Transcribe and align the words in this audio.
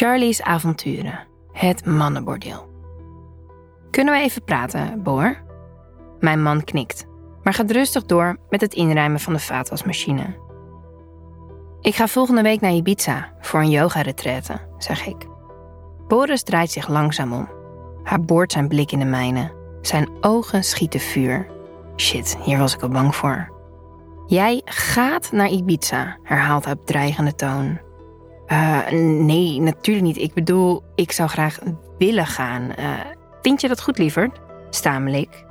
Charlie's 0.00 0.40
avonturen. 0.40 1.26
Het 1.52 1.86
mannenbordeel. 1.86 2.68
Kunnen 3.90 4.14
we 4.14 4.20
even 4.20 4.44
praten, 4.44 5.02
Boor? 5.02 5.36
Mijn 6.20 6.42
man 6.42 6.64
knikt, 6.64 7.06
maar 7.42 7.54
gaat 7.54 7.70
rustig 7.70 8.04
door 8.04 8.36
met 8.50 8.60
het 8.60 8.74
inruimen 8.74 9.20
van 9.20 9.32
de 9.32 9.38
vaatwasmachine. 9.38 10.36
Ik 11.80 11.94
ga 11.94 12.06
volgende 12.06 12.42
week 12.42 12.60
naar 12.60 12.72
Ibiza 12.72 13.32
voor 13.40 13.60
een 13.60 13.70
yoga-retraite, 13.70 14.60
zeg 14.78 15.06
ik. 15.06 15.26
Boris 16.08 16.42
draait 16.42 16.70
zich 16.70 16.88
langzaam 16.88 17.32
om. 17.32 17.48
Hij 18.02 18.20
boort 18.20 18.52
zijn 18.52 18.68
blik 18.68 18.92
in 18.92 18.98
de 18.98 19.04
mijne. 19.04 19.52
Zijn 19.80 20.08
ogen 20.20 20.64
schieten 20.64 21.00
vuur. 21.00 21.46
Shit, 21.96 22.36
hier 22.42 22.58
was 22.58 22.74
ik 22.74 22.82
al 22.82 22.88
bang 22.88 23.14
voor. 23.14 23.52
Jij 24.26 24.62
gaat 24.64 25.32
naar 25.32 25.48
Ibiza, 25.48 26.18
herhaalt 26.22 26.64
hij 26.64 26.72
op 26.72 26.86
dreigende 26.86 27.34
toon. 27.34 27.88
Uh, 28.52 28.90
nee, 29.18 29.60
natuurlijk 29.60 30.06
niet. 30.06 30.16
Ik 30.16 30.34
bedoel, 30.34 30.82
ik 30.94 31.12
zou 31.12 31.28
graag 31.28 31.58
willen 31.98 32.26
gaan. 32.26 32.72
Uh, 32.78 32.92
vind 33.42 33.60
je 33.60 33.68
dat 33.68 33.82
goed, 33.82 33.98
lieverd? 33.98 34.40
Stamel 34.70 35.12
ik. 35.12 35.44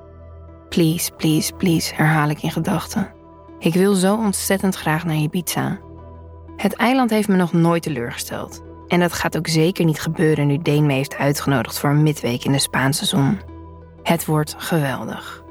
Please, 0.70 1.12
please, 1.12 1.54
please, 1.54 1.96
herhaal 1.96 2.30
ik 2.30 2.44
in 2.44 2.52
gedachten. 2.52 3.14
Ik 3.60 3.74
wil 3.74 3.94
zo 3.94 4.16
ontzettend 4.16 4.76
graag 4.76 5.06
naar 5.06 5.16
Ibiza. 5.16 5.80
Het 6.56 6.74
eiland 6.74 7.10
heeft 7.10 7.28
me 7.28 7.36
nog 7.36 7.54
nooit 7.54 7.84
teleurgesteld. 7.84 8.64
En 8.88 9.00
dat 9.00 9.14
gaat 9.14 9.38
ook 9.38 9.48
zeker 9.48 9.86
niet 9.86 10.02
gebeuren 10.02 10.48
nu 10.48 10.58
Deen 10.58 10.86
me 10.86 10.94
heeft 10.94 11.18
uitgenodigd 11.18 11.80
voor 11.80 11.90
een 11.90 12.04
midweek 12.04 12.44
in 12.44 12.52
de 12.52 12.60
Spaanse 12.60 13.06
zon. 13.06 13.40
Het 14.04 14.26
wordt 14.26 14.56
geweldig. 14.58 15.44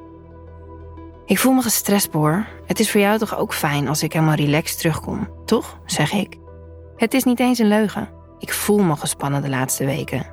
Ik 1.26 1.38
voel 1.38 1.52
me 1.52 1.62
gestrest, 1.62 2.10
Boor. 2.10 2.46
Het 2.66 2.80
is 2.80 2.90
voor 2.90 3.00
jou 3.00 3.18
toch 3.18 3.36
ook 3.36 3.54
fijn 3.54 3.88
als 3.88 4.02
ik 4.02 4.12
helemaal 4.12 4.34
relaxed 4.34 4.78
terugkom, 4.78 5.28
toch? 5.44 5.78
zeg 5.86 6.12
ik. 6.12 6.36
Het 6.98 7.14
is 7.14 7.24
niet 7.24 7.40
eens 7.40 7.58
een 7.58 7.68
leugen. 7.68 8.08
Ik 8.38 8.52
voel 8.52 8.78
me 8.78 8.96
gespannen 8.96 9.42
de 9.42 9.48
laatste 9.48 9.84
weken. 9.84 10.26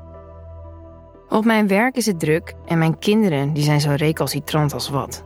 Op 1.29 1.45
mijn 1.45 1.67
werk 1.67 1.95
is 1.95 2.05
het 2.05 2.19
druk 2.19 2.53
en 2.65 2.77
mijn 2.77 2.99
kinderen 2.99 3.53
die 3.53 3.63
zijn 3.63 3.81
zo 3.81 3.93
recalcitrant 3.95 4.73
als 4.73 4.89
wat. 4.89 5.23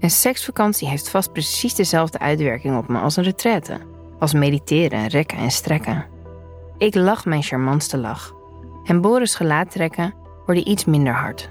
Een 0.00 0.10
seksvakantie 0.10 0.88
heeft 0.88 1.08
vast 1.08 1.32
precies 1.32 1.74
dezelfde 1.74 2.18
uitwerking 2.18 2.76
op 2.76 2.88
me 2.88 2.98
als 2.98 3.16
een 3.16 3.24
retraite. 3.24 3.78
Als 4.18 4.32
mediteren, 4.32 5.06
rekken 5.06 5.38
en 5.38 5.50
strekken. 5.50 6.06
Ik 6.78 6.94
lach 6.94 7.24
mijn 7.24 7.42
charmantste 7.42 7.98
lach. 7.98 8.34
En 8.84 9.00
Boris 9.00 9.34
gelaat 9.34 9.70
trekken 9.70 10.14
wordt 10.46 10.60
iets 10.60 10.84
minder 10.84 11.14
hard. 11.14 11.50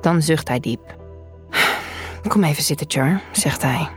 Dan 0.00 0.22
zucht 0.22 0.48
hij 0.48 0.60
diep. 0.60 0.96
Kom 2.28 2.44
even 2.44 2.62
zitten, 2.62 2.90
Char, 2.90 3.20
zegt 3.32 3.62
hij. 3.62 3.88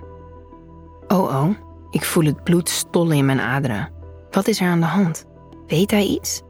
Oh 1.07 1.23
oh, 1.23 1.49
ik 1.89 2.03
voel 2.03 2.25
het 2.25 2.43
bloed 2.43 2.69
stollen 2.69 3.17
in 3.17 3.25
mijn 3.25 3.41
aderen. 3.41 3.89
Wat 4.33 4.47
is 4.47 4.61
er 4.61 4.67
aan 4.67 4.79
de 4.79 4.85
hand? 4.85 5.25
Weet 5.67 5.91
hij 5.91 6.03
iets? 6.03 6.41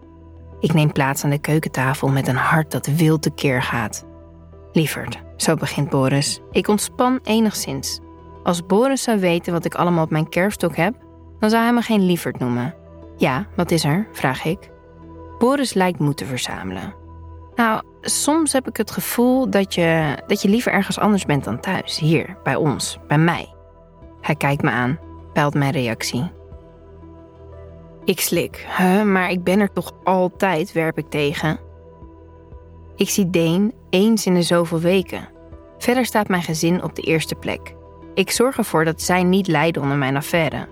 Ik 0.59 0.73
neem 0.73 0.91
plaats 0.91 1.23
aan 1.23 1.29
de 1.29 1.39
keukentafel 1.39 2.07
met 2.07 2.27
een 2.27 2.35
hart 2.35 2.71
dat 2.71 2.85
wild 2.85 3.21
tekeer 3.21 3.63
gaat. 3.63 4.05
Lieverd, 4.71 5.21
zo 5.37 5.55
begint 5.55 5.89
Boris. 5.89 6.39
Ik 6.51 6.67
ontspan 6.67 7.19
enigszins. 7.23 7.99
Als 8.43 8.65
Boris 8.65 9.03
zou 9.03 9.19
weten 9.19 9.53
wat 9.53 9.65
ik 9.65 9.75
allemaal 9.75 10.03
op 10.03 10.09
mijn 10.09 10.29
kerfstok 10.29 10.75
heb, 10.75 10.93
dan 11.39 11.49
zou 11.49 11.63
hij 11.63 11.73
me 11.73 11.81
geen 11.81 12.05
lieverd 12.05 12.39
noemen. 12.39 12.75
Ja, 13.17 13.45
wat 13.55 13.71
is 13.71 13.83
er? 13.83 14.07
vraag 14.11 14.45
ik. 14.45 14.69
Boris 15.39 15.73
lijkt 15.73 15.99
moed 15.99 16.17
te 16.17 16.25
verzamelen. 16.25 16.93
Nou, 17.55 17.81
soms 18.01 18.53
heb 18.53 18.67
ik 18.67 18.77
het 18.77 18.91
gevoel 18.91 19.49
dat 19.49 19.73
je, 19.73 20.17
dat 20.27 20.41
je 20.41 20.49
liever 20.49 20.71
ergens 20.71 20.99
anders 20.99 21.25
bent 21.25 21.43
dan 21.43 21.59
thuis, 21.59 21.99
hier, 21.99 22.37
bij 22.43 22.55
ons, 22.55 22.99
bij 23.07 23.17
mij. 23.17 23.53
Hij 24.21 24.35
kijkt 24.35 24.61
me 24.61 24.69
aan, 24.69 24.99
peilt 25.33 25.53
mijn 25.53 25.71
reactie. 25.71 26.31
Ik 28.05 28.19
slik. 28.19 28.65
Huh, 28.77 29.03
maar 29.03 29.29
ik 29.29 29.43
ben 29.43 29.59
er 29.59 29.73
toch 29.73 29.91
altijd, 30.03 30.71
werp 30.71 30.97
ik 30.97 31.09
tegen. 31.09 31.59
Ik 32.95 33.09
zie 33.09 33.29
Deen 33.29 33.73
eens 33.89 34.25
in 34.25 34.33
de 34.33 34.41
zoveel 34.41 34.79
weken. 34.79 35.29
Verder 35.77 36.05
staat 36.05 36.27
mijn 36.27 36.41
gezin 36.41 36.83
op 36.83 36.95
de 36.95 37.01
eerste 37.01 37.35
plek. 37.35 37.75
Ik 38.13 38.31
zorg 38.31 38.57
ervoor 38.57 38.85
dat 38.85 39.01
zij 39.01 39.23
niet 39.23 39.47
lijden 39.47 39.81
onder 39.81 39.97
mijn 39.97 40.15
affaire. 40.15 40.67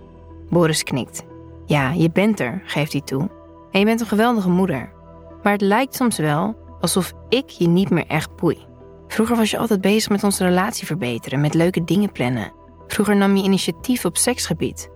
Boris 0.49 0.83
knikt. 0.83 1.23
Ja, 1.65 1.91
je 1.91 2.11
bent 2.11 2.39
er, 2.39 2.61
geeft 2.65 2.91
hij 2.91 3.01
toe. 3.01 3.29
En 3.71 3.79
je 3.79 3.85
bent 3.85 4.01
een 4.01 4.07
geweldige 4.07 4.49
moeder. 4.49 4.91
Maar 5.43 5.53
het 5.53 5.61
lijkt 5.61 5.95
soms 5.95 6.17
wel 6.17 6.55
alsof 6.81 7.13
ik 7.29 7.49
je 7.49 7.67
niet 7.67 7.89
meer 7.89 8.07
echt 8.07 8.35
boei. 8.35 8.65
Vroeger 9.07 9.35
was 9.35 9.51
je 9.51 9.57
altijd 9.57 9.81
bezig 9.81 10.09
met 10.09 10.23
onze 10.23 10.43
relatie 10.43 10.85
verbeteren, 10.85 11.41
met 11.41 11.53
leuke 11.53 11.83
dingen 11.83 12.11
plannen. 12.11 12.51
Vroeger 12.87 13.15
nam 13.15 13.35
je 13.35 13.43
initiatief 13.43 14.05
op 14.05 14.17
seksgebied. 14.17 14.89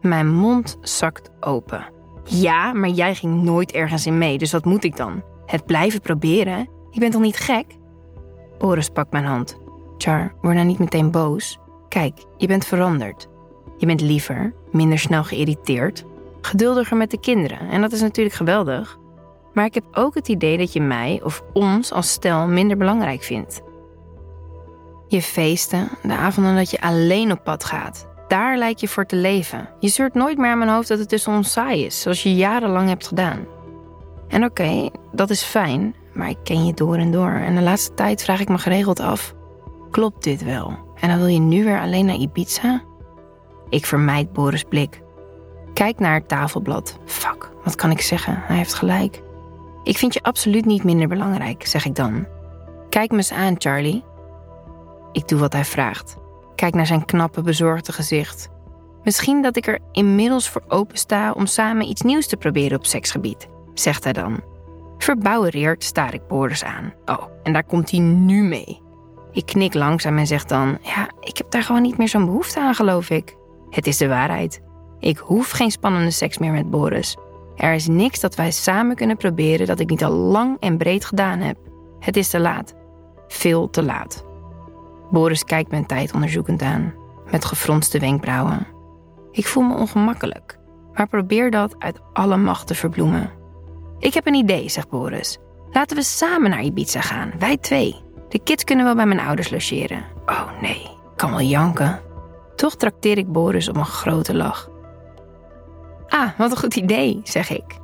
Mijn 0.00 0.34
mond 0.34 0.78
zakt 0.80 1.30
open. 1.40 1.86
Ja, 2.24 2.72
maar 2.72 2.88
jij 2.88 3.14
ging 3.14 3.42
nooit 3.42 3.72
ergens 3.72 4.06
in 4.06 4.18
mee, 4.18 4.38
dus 4.38 4.52
wat 4.52 4.64
moet 4.64 4.84
ik 4.84 4.96
dan? 4.96 5.22
Het 5.46 5.66
blijven 5.66 6.00
proberen? 6.00 6.68
Je 6.90 7.00
bent 7.00 7.12
toch 7.12 7.22
niet 7.22 7.36
gek? 7.36 7.66
Boris 8.58 8.88
pakt 8.88 9.12
mijn 9.12 9.24
hand. 9.24 9.58
Char, 9.98 10.34
word 10.40 10.54
nou 10.54 10.66
niet 10.66 10.78
meteen 10.78 11.10
boos. 11.10 11.58
Kijk, 11.88 12.18
je 12.36 12.46
bent 12.46 12.64
veranderd. 12.64 13.28
Je 13.76 13.86
bent 13.86 14.00
liever, 14.00 14.54
minder 14.72 14.98
snel 14.98 15.24
geïrriteerd, 15.24 16.04
geduldiger 16.40 16.96
met 16.96 17.10
de 17.10 17.20
kinderen. 17.20 17.58
En 17.70 17.80
dat 17.80 17.92
is 17.92 18.00
natuurlijk 18.00 18.36
geweldig. 18.36 18.98
Maar 19.52 19.64
ik 19.64 19.74
heb 19.74 19.84
ook 19.92 20.14
het 20.14 20.28
idee 20.28 20.58
dat 20.58 20.72
je 20.72 20.80
mij 20.80 21.20
of 21.24 21.42
ons 21.52 21.92
als 21.92 22.10
stel 22.10 22.46
minder 22.46 22.76
belangrijk 22.76 23.22
vindt. 23.22 23.62
Je 25.08 25.22
feesten, 25.22 25.88
de 26.02 26.16
avonden 26.16 26.54
dat 26.54 26.70
je 26.70 26.80
alleen 26.80 27.32
op 27.32 27.44
pad 27.44 27.64
gaat, 27.64 28.07
daar 28.28 28.56
lijkt 28.56 28.80
je 28.80 28.88
voor 28.88 29.06
te 29.06 29.16
leven. 29.16 29.68
Je 29.80 29.88
zeurt 29.88 30.14
nooit 30.14 30.38
meer 30.38 30.50
aan 30.50 30.58
mijn 30.58 30.70
hoofd 30.70 30.88
dat 30.88 30.98
het 30.98 31.08
tussen 31.08 31.32
ons 31.32 31.52
saai 31.52 31.84
is, 31.84 32.00
zoals 32.00 32.22
je 32.22 32.34
jarenlang 32.34 32.88
hebt 32.88 33.06
gedaan. 33.06 33.46
En 34.28 34.44
oké, 34.44 34.90
dat 35.12 35.30
is 35.30 35.42
fijn, 35.42 35.94
maar 36.12 36.28
ik 36.28 36.38
ken 36.44 36.66
je 36.66 36.74
door 36.74 36.96
en 36.96 37.10
door. 37.10 37.30
En 37.30 37.54
de 37.54 37.62
laatste 37.62 37.94
tijd 37.94 38.22
vraag 38.22 38.40
ik 38.40 38.48
me 38.48 38.58
geregeld 38.58 39.00
af: 39.00 39.34
klopt 39.90 40.24
dit 40.24 40.44
wel? 40.44 40.78
En 41.00 41.08
dan 41.08 41.18
wil 41.18 41.26
je 41.26 41.38
nu 41.38 41.64
weer 41.64 41.80
alleen 41.80 42.06
naar 42.06 42.16
Ibiza? 42.16 42.82
Ik 43.68 43.86
vermijd 43.86 44.32
Boris' 44.32 44.64
blik. 44.64 45.02
Kijk 45.74 45.98
naar 45.98 46.14
het 46.14 46.28
tafelblad. 46.28 46.98
Fuck, 47.04 47.50
wat 47.64 47.74
kan 47.74 47.90
ik 47.90 48.00
zeggen? 48.00 48.42
Hij 48.42 48.56
heeft 48.56 48.74
gelijk. 48.74 49.22
Ik 49.82 49.98
vind 49.98 50.14
je 50.14 50.22
absoluut 50.22 50.64
niet 50.64 50.84
minder 50.84 51.08
belangrijk, 51.08 51.66
zeg 51.66 51.84
ik 51.84 51.94
dan. 51.94 52.26
Kijk 52.88 53.10
me 53.10 53.16
eens 53.16 53.32
aan, 53.32 53.54
Charlie. 53.58 54.04
Ik 55.12 55.28
doe 55.28 55.38
wat 55.38 55.52
hij 55.52 55.64
vraagt. 55.64 56.16
Kijk 56.58 56.74
naar 56.74 56.86
zijn 56.86 57.04
knappe, 57.04 57.42
bezorgde 57.42 57.92
gezicht. 57.92 58.48
Misschien 59.02 59.42
dat 59.42 59.56
ik 59.56 59.66
er 59.66 59.78
inmiddels 59.92 60.48
voor 60.48 60.62
open 60.68 60.96
sta 60.96 61.32
om 61.32 61.46
samen 61.46 61.88
iets 61.88 62.02
nieuws 62.02 62.26
te 62.26 62.36
proberen 62.36 62.78
op 62.78 62.86
seksgebied, 62.86 63.48
zegt 63.74 64.04
hij 64.04 64.12
dan. 64.12 64.40
Verbouwereerd 64.98 65.84
staar 65.84 66.14
ik 66.14 66.26
Boris 66.26 66.64
aan. 66.64 66.92
Oh, 67.06 67.22
en 67.42 67.52
daar 67.52 67.64
komt 67.64 67.90
hij 67.90 68.00
nu 68.00 68.42
mee. 68.42 68.82
Ik 69.32 69.46
knik 69.46 69.74
langzaam 69.74 70.18
en 70.18 70.26
zeg 70.26 70.44
dan: 70.44 70.78
Ja, 70.82 71.10
ik 71.20 71.36
heb 71.36 71.50
daar 71.50 71.62
gewoon 71.62 71.82
niet 71.82 71.98
meer 71.98 72.08
zo'n 72.08 72.24
behoefte 72.24 72.60
aan, 72.60 72.74
geloof 72.74 73.10
ik. 73.10 73.36
Het 73.70 73.86
is 73.86 73.96
de 73.96 74.08
waarheid. 74.08 74.62
Ik 74.98 75.18
hoef 75.18 75.50
geen 75.50 75.70
spannende 75.70 76.10
seks 76.10 76.38
meer 76.38 76.52
met 76.52 76.70
Boris. 76.70 77.16
Er 77.56 77.74
is 77.74 77.86
niks 77.86 78.20
dat 78.20 78.34
wij 78.34 78.50
samen 78.50 78.96
kunnen 78.96 79.16
proberen 79.16 79.66
dat 79.66 79.80
ik 79.80 79.90
niet 79.90 80.04
al 80.04 80.12
lang 80.12 80.56
en 80.60 80.78
breed 80.78 81.04
gedaan 81.04 81.38
heb. 81.38 81.56
Het 81.98 82.16
is 82.16 82.28
te 82.28 82.40
laat. 82.40 82.74
Veel 83.28 83.70
te 83.70 83.82
laat. 83.82 84.27
Boris 85.10 85.44
kijkt 85.44 85.70
mijn 85.70 85.86
tijd 85.86 86.14
onderzoekend 86.14 86.62
aan, 86.62 86.94
met 87.30 87.44
gefronste 87.44 87.98
wenkbrauwen. 87.98 88.66
Ik 89.30 89.46
voel 89.46 89.62
me 89.62 89.74
ongemakkelijk, 89.76 90.58
maar 90.92 91.08
probeer 91.08 91.50
dat 91.50 91.74
uit 91.78 92.00
alle 92.12 92.36
macht 92.36 92.66
te 92.66 92.74
verbloemen. 92.74 93.30
Ik 93.98 94.14
heb 94.14 94.26
een 94.26 94.34
idee, 94.34 94.68
zegt 94.68 94.88
Boris. 94.88 95.38
Laten 95.70 95.96
we 95.96 96.02
samen 96.02 96.50
naar 96.50 96.62
Ibiza 96.62 97.00
gaan, 97.00 97.32
wij 97.38 97.56
twee. 97.56 97.96
De 98.28 98.38
kids 98.38 98.64
kunnen 98.64 98.84
wel 98.84 98.94
bij 98.94 99.06
mijn 99.06 99.20
ouders 99.20 99.50
logeren. 99.50 100.04
Oh 100.26 100.60
nee, 100.60 100.80
ik 100.80 101.16
kan 101.16 101.30
wel 101.30 101.40
janken. 101.40 102.00
Toch 102.56 102.76
trakteer 102.76 103.18
ik 103.18 103.32
Boris 103.32 103.68
op 103.68 103.76
een 103.76 103.86
grote 103.86 104.34
lach. 104.34 104.70
Ah, 106.08 106.28
wat 106.38 106.50
een 106.50 106.58
goed 106.58 106.76
idee, 106.76 107.20
zeg 107.24 107.50
ik. 107.50 107.78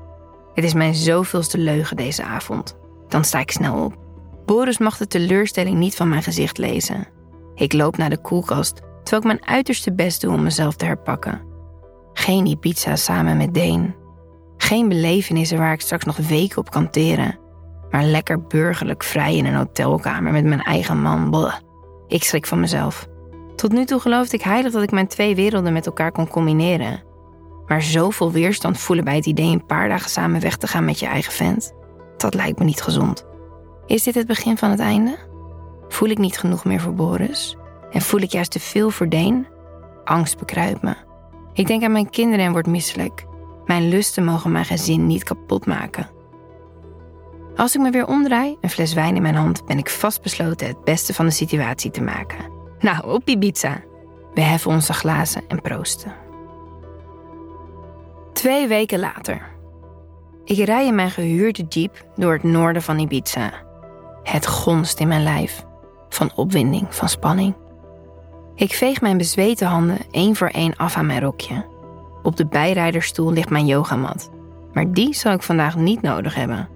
Het 0.54 0.65
is 0.65 0.75
mijn 0.75 0.95
zoveelste 0.95 1.59
leugen 1.59 1.97
deze 1.97 2.22
avond. 2.22 2.77
Dan 3.09 3.25
sta 3.25 3.39
ik 3.39 3.51
snel 3.51 3.84
op. 3.84 3.95
Boris 4.47 4.78
mag 4.78 4.97
de 4.97 5.07
teleurstelling 5.07 5.78
niet 5.78 5.97
van 5.97 6.09
mijn 6.09 6.22
gezicht 6.22 6.59
lezen. 6.59 7.07
Ik 7.54 7.72
loop 7.72 7.97
naar 7.97 8.10
de 8.10 8.21
koelkast, 8.21 8.74
terwijl 9.03 9.22
ik 9.22 9.41
mijn 9.41 9.54
uiterste 9.56 9.95
best 9.95 10.21
doe 10.21 10.33
om 10.33 10.42
mezelf 10.42 10.77
te 10.77 10.84
herpakken. 10.84 11.42
Geen 12.12 12.47
Ibiza 12.47 12.97
samen 12.97 13.36
met 13.36 13.54
Deen. 13.54 13.95
Geen 14.56 14.89
belevenissen 14.89 15.59
waar 15.59 15.72
ik 15.72 15.80
straks 15.80 16.04
nog 16.04 16.16
weken 16.16 16.59
op 16.59 16.71
kan 16.71 16.91
teren. 16.91 17.39
Maar 17.91 18.04
lekker 18.04 18.42
burgerlijk 18.42 19.03
vrij 19.03 19.36
in 19.36 19.47
een 19.47 19.54
hotelkamer 19.54 20.33
met 20.33 20.45
mijn 20.45 20.62
eigen 20.62 21.03
man. 21.03 21.53
Ik 22.06 22.24
schrik 22.24 22.47
van 22.47 22.60
mezelf. 22.60 23.06
Tot 23.57 23.72
nu 23.72 23.84
toe 23.84 24.00
geloofde 24.00 24.36
ik 24.36 24.42
heilig 24.42 24.72
dat 24.72 24.83
ik 24.83 24.91
mijn 24.91 25.07
twee 25.07 25.34
werelden 25.34 25.72
met 25.72 25.86
elkaar 25.86 26.12
kon 26.12 26.28
combineren. 26.28 27.03
Maar 27.66 27.83
zoveel 27.83 28.33
weerstand 28.33 28.78
voelen 28.78 29.04
bij 29.04 29.16
het 29.16 29.27
idee 29.27 29.53
een 29.53 29.66
paar 29.66 29.89
dagen 29.89 30.10
samen 30.10 30.41
weg 30.41 30.57
te 30.57 30.66
gaan 30.66 30.84
met 30.84 30.98
je 30.98 31.07
eigen 31.07 31.33
vent, 31.33 31.72
dat 32.16 32.34
lijkt 32.34 32.59
me 32.59 32.65
niet 32.65 32.83
gezond. 32.83 33.27
Is 33.86 34.03
dit 34.03 34.15
het 34.15 34.27
begin 34.27 34.57
van 34.57 34.71
het 34.71 34.80
einde? 34.80 35.18
Voel 35.95 36.09
ik 36.09 36.19
niet 36.19 36.39
genoeg 36.39 36.65
meer 36.65 36.81
voor 36.81 36.95
Boris? 36.95 37.57
En 37.91 38.01
voel 38.01 38.21
ik 38.21 38.33
juist 38.33 38.51
te 38.51 38.61
veel 38.61 38.91
voor 38.91 39.09
Deen? 39.09 39.47
Angst 40.05 40.39
bekruipt 40.39 40.83
me. 40.83 40.95
Ik 41.53 41.67
denk 41.67 41.83
aan 41.83 41.93
mijn 41.93 42.11
kinderen 42.11 42.45
en 42.45 42.53
word 42.53 42.67
misselijk. 42.67 43.27
Mijn 43.65 43.89
lusten 43.89 44.25
mogen 44.25 44.53
mijn 44.53 44.65
gezin 44.65 45.07
niet 45.07 45.25
kapot 45.25 45.67
maken. 45.67 46.11
Als 47.57 47.75
ik 47.75 47.81
me 47.81 47.91
weer 47.91 48.07
omdraai, 48.07 48.57
een 48.61 48.71
fles 48.71 48.95
wijn 48.95 49.17
in 49.17 49.23
mijn 49.23 49.35
hand, 49.35 49.67
ben 49.67 49.79
ik 49.79 49.91
vastbesloten 49.91 50.67
het 50.67 50.85
beste 50.85 51.15
van 51.15 51.27
de 51.27 51.33
situatie 51.33 51.91
te 51.91 52.03
maken. 52.03 52.51
Nou, 52.79 53.13
op 53.13 53.29
Ibiza. 53.29 53.83
We 54.35 54.41
heffen 54.41 54.71
onze 54.71 54.93
glazen 54.93 55.43
en 55.49 55.61
proosten. 55.61 56.15
Twee 58.33 58.69
weken 58.69 58.99
later. 58.99 59.55
Ik 60.45 60.65
rij 60.65 60.87
in 60.87 60.95
mijn 60.95 61.11
gehuurde 61.11 61.65
jeep 61.69 62.05
door 62.17 62.33
het 62.33 62.43
noorden 62.43 62.83
van 62.83 62.99
Ibiza. 62.99 63.53
Het 64.23 64.47
gonst 64.47 65.01
in 65.01 65.09
mijn 65.09 65.23
lijf. 65.23 65.65
Van 66.15 66.31
opwinding, 66.34 66.87
van 66.91 67.09
spanning. 67.09 67.55
Ik 68.55 68.72
veeg 68.72 69.01
mijn 69.01 69.16
bezweten 69.16 69.66
handen 69.66 69.99
één 70.11 70.37
voor 70.37 70.49
één 70.49 70.77
af 70.77 70.97
aan 70.97 71.07
mijn 71.07 71.21
rokje. 71.21 71.66
Op 72.22 72.37
de 72.37 72.47
bijrijderstoel 72.47 73.33
ligt 73.33 73.51
mijn 73.51 73.66
yogamat. 73.66 74.31
Maar 74.72 74.93
die 74.93 75.15
zal 75.15 75.33
ik 75.33 75.43
vandaag 75.43 75.77
niet 75.77 76.03
nodig 76.03 76.34
hebben. 76.34 76.69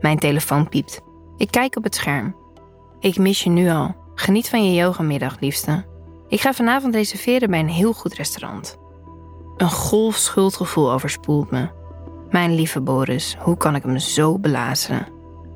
Mijn 0.00 0.18
telefoon 0.18 0.68
piept. 0.68 1.00
Ik 1.36 1.50
kijk 1.50 1.76
op 1.76 1.84
het 1.84 1.94
scherm. 1.94 2.36
Ik 3.00 3.18
mis 3.18 3.42
je 3.42 3.50
nu 3.50 3.70
al. 3.70 3.96
Geniet 4.14 4.48
van 4.48 4.64
je 4.64 4.74
yogamiddag, 4.74 5.40
liefste. 5.40 5.84
Ik 6.28 6.40
ga 6.40 6.52
vanavond 6.52 6.94
reserveren 6.94 7.50
bij 7.50 7.60
een 7.60 7.68
heel 7.68 7.92
goed 7.92 8.14
restaurant. 8.14 8.78
Een 9.56 9.70
golf 9.70 10.16
schuldgevoel 10.16 10.92
overspoelt 10.92 11.50
me. 11.50 11.68
Mijn 12.30 12.54
lieve 12.54 12.80
Boris, 12.80 13.36
hoe 13.38 13.56
kan 13.56 13.74
ik 13.74 13.82
hem 13.82 13.98
zo 13.98 14.38
belazeren? 14.38 15.06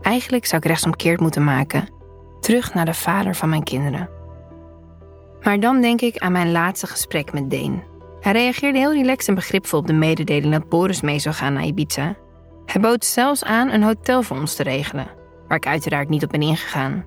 Eigenlijk 0.00 0.46
zou 0.46 0.62
ik 0.62 0.68
rechtsomkeerd 0.68 1.20
moeten 1.20 1.44
maken. 1.44 2.00
Terug 2.42 2.74
naar 2.74 2.84
de 2.84 2.94
vader 2.94 3.34
van 3.34 3.48
mijn 3.48 3.62
kinderen. 3.62 4.08
Maar 5.42 5.60
dan 5.60 5.80
denk 5.80 6.00
ik 6.00 6.18
aan 6.18 6.32
mijn 6.32 6.52
laatste 6.52 6.86
gesprek 6.86 7.32
met 7.32 7.50
Deen. 7.50 7.82
Hij 8.20 8.32
reageerde 8.32 8.78
heel 8.78 8.92
relaxed 8.92 9.28
en 9.28 9.34
begripvol 9.34 9.78
op 9.78 9.86
de 9.86 9.92
mededeling 9.92 10.52
dat 10.52 10.68
Boris 10.68 11.00
mee 11.00 11.18
zou 11.18 11.34
gaan 11.34 11.52
naar 11.52 11.64
Ibiza. 11.64 12.16
Hij 12.66 12.80
bood 12.80 13.04
zelfs 13.04 13.44
aan 13.44 13.70
een 13.70 13.82
hotel 13.82 14.22
voor 14.22 14.36
ons 14.36 14.54
te 14.54 14.62
regelen, 14.62 15.06
waar 15.48 15.56
ik 15.56 15.66
uiteraard 15.66 16.08
niet 16.08 16.24
op 16.24 16.30
ben 16.30 16.42
ingegaan. 16.42 17.04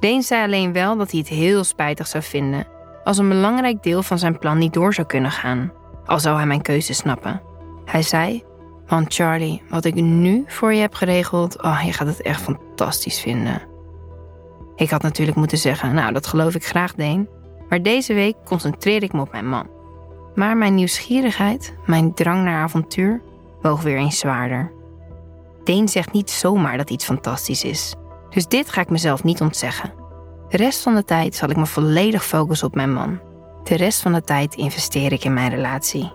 Deen 0.00 0.22
zei 0.22 0.42
alleen 0.44 0.72
wel 0.72 0.96
dat 0.96 1.10
hij 1.10 1.20
het 1.20 1.28
heel 1.28 1.64
spijtig 1.64 2.06
zou 2.06 2.22
vinden 2.22 2.66
als 3.04 3.18
een 3.18 3.28
belangrijk 3.28 3.82
deel 3.82 4.02
van 4.02 4.18
zijn 4.18 4.38
plan 4.38 4.58
niet 4.58 4.72
door 4.72 4.94
zou 4.94 5.06
kunnen 5.06 5.30
gaan, 5.30 5.72
al 6.06 6.20
zou 6.20 6.36
hij 6.36 6.46
mijn 6.46 6.62
keuze 6.62 6.94
snappen. 6.94 7.42
Hij 7.84 8.02
zei: 8.02 8.44
Want 8.86 9.14
Charlie, 9.14 9.62
wat 9.68 9.84
ik 9.84 9.94
nu 9.94 10.44
voor 10.46 10.72
je 10.72 10.80
heb 10.80 10.94
geregeld, 10.94 11.62
oh, 11.62 11.82
je 11.84 11.92
gaat 11.92 12.06
het 12.06 12.22
echt 12.22 12.40
fantastisch 12.40 13.20
vinden. 13.20 13.71
Ik 14.82 14.90
had 14.90 15.02
natuurlijk 15.02 15.36
moeten 15.36 15.58
zeggen: 15.58 15.94
Nou, 15.94 16.12
dat 16.12 16.26
geloof 16.26 16.54
ik 16.54 16.64
graag, 16.64 16.94
Deen, 16.94 17.28
maar 17.68 17.82
deze 17.82 18.14
week 18.14 18.36
concentreer 18.44 19.02
ik 19.02 19.12
me 19.12 19.20
op 19.20 19.32
mijn 19.32 19.48
man. 19.48 19.66
Maar 20.34 20.56
mijn 20.56 20.74
nieuwsgierigheid, 20.74 21.74
mijn 21.86 22.14
drang 22.14 22.44
naar 22.44 22.62
avontuur, 22.62 23.22
woog 23.60 23.82
weer 23.82 23.96
eens 23.96 24.18
zwaarder. 24.18 24.72
Deen 25.64 25.88
zegt 25.88 26.12
niet 26.12 26.30
zomaar 26.30 26.76
dat 26.76 26.90
iets 26.90 27.04
fantastisch 27.04 27.64
is. 27.64 27.94
Dus 28.30 28.46
dit 28.46 28.70
ga 28.70 28.80
ik 28.80 28.90
mezelf 28.90 29.24
niet 29.24 29.40
ontzeggen. 29.40 29.92
De 30.48 30.56
rest 30.56 30.82
van 30.82 30.94
de 30.94 31.04
tijd 31.04 31.34
zal 31.34 31.50
ik 31.50 31.56
me 31.56 31.66
volledig 31.66 32.24
focussen 32.24 32.66
op 32.66 32.74
mijn 32.74 32.92
man. 32.92 33.20
De 33.64 33.76
rest 33.76 34.00
van 34.00 34.12
de 34.12 34.22
tijd 34.22 34.54
investeer 34.54 35.12
ik 35.12 35.24
in 35.24 35.34
mijn 35.34 35.50
relatie. 35.50 36.12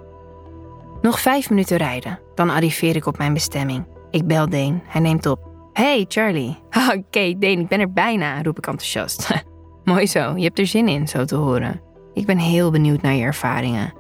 Nog 1.02 1.20
vijf 1.20 1.50
minuten 1.50 1.78
rijden, 1.78 2.20
dan 2.36 2.50
arriveer 2.50 2.96
ik 2.96 3.06
op 3.06 3.18
mijn 3.18 3.34
bestemming. 3.34 3.86
Ik 4.12 4.28
bel 4.28 4.50
Deen, 4.50 4.82
hij 4.86 5.02
neemt 5.02 5.26
op. 5.26 5.48
Hey 5.74 6.06
Charlie. 6.08 6.58
Oké, 6.96 7.34
Deen, 7.38 7.60
ik 7.60 7.68
ben 7.68 7.80
er 7.80 7.94
bijna, 7.94 8.42
roep 8.42 8.58
ik 8.58 8.68
enthousiast. 8.68 9.30
Mooi 9.84 10.08
zo, 10.08 10.36
je 10.36 10.44
hebt 10.44 10.60
er 10.60 10.68
zin 10.68 10.88
in, 10.88 11.08
zo 11.08 11.26
te 11.26 11.36
horen. 11.36 11.82
Ik 12.14 12.26
ben 12.26 12.38
heel 12.38 12.72
benieuwd 12.72 13.02
naar 13.02 13.14
je 13.14 13.24
ervaringen. 13.24 13.94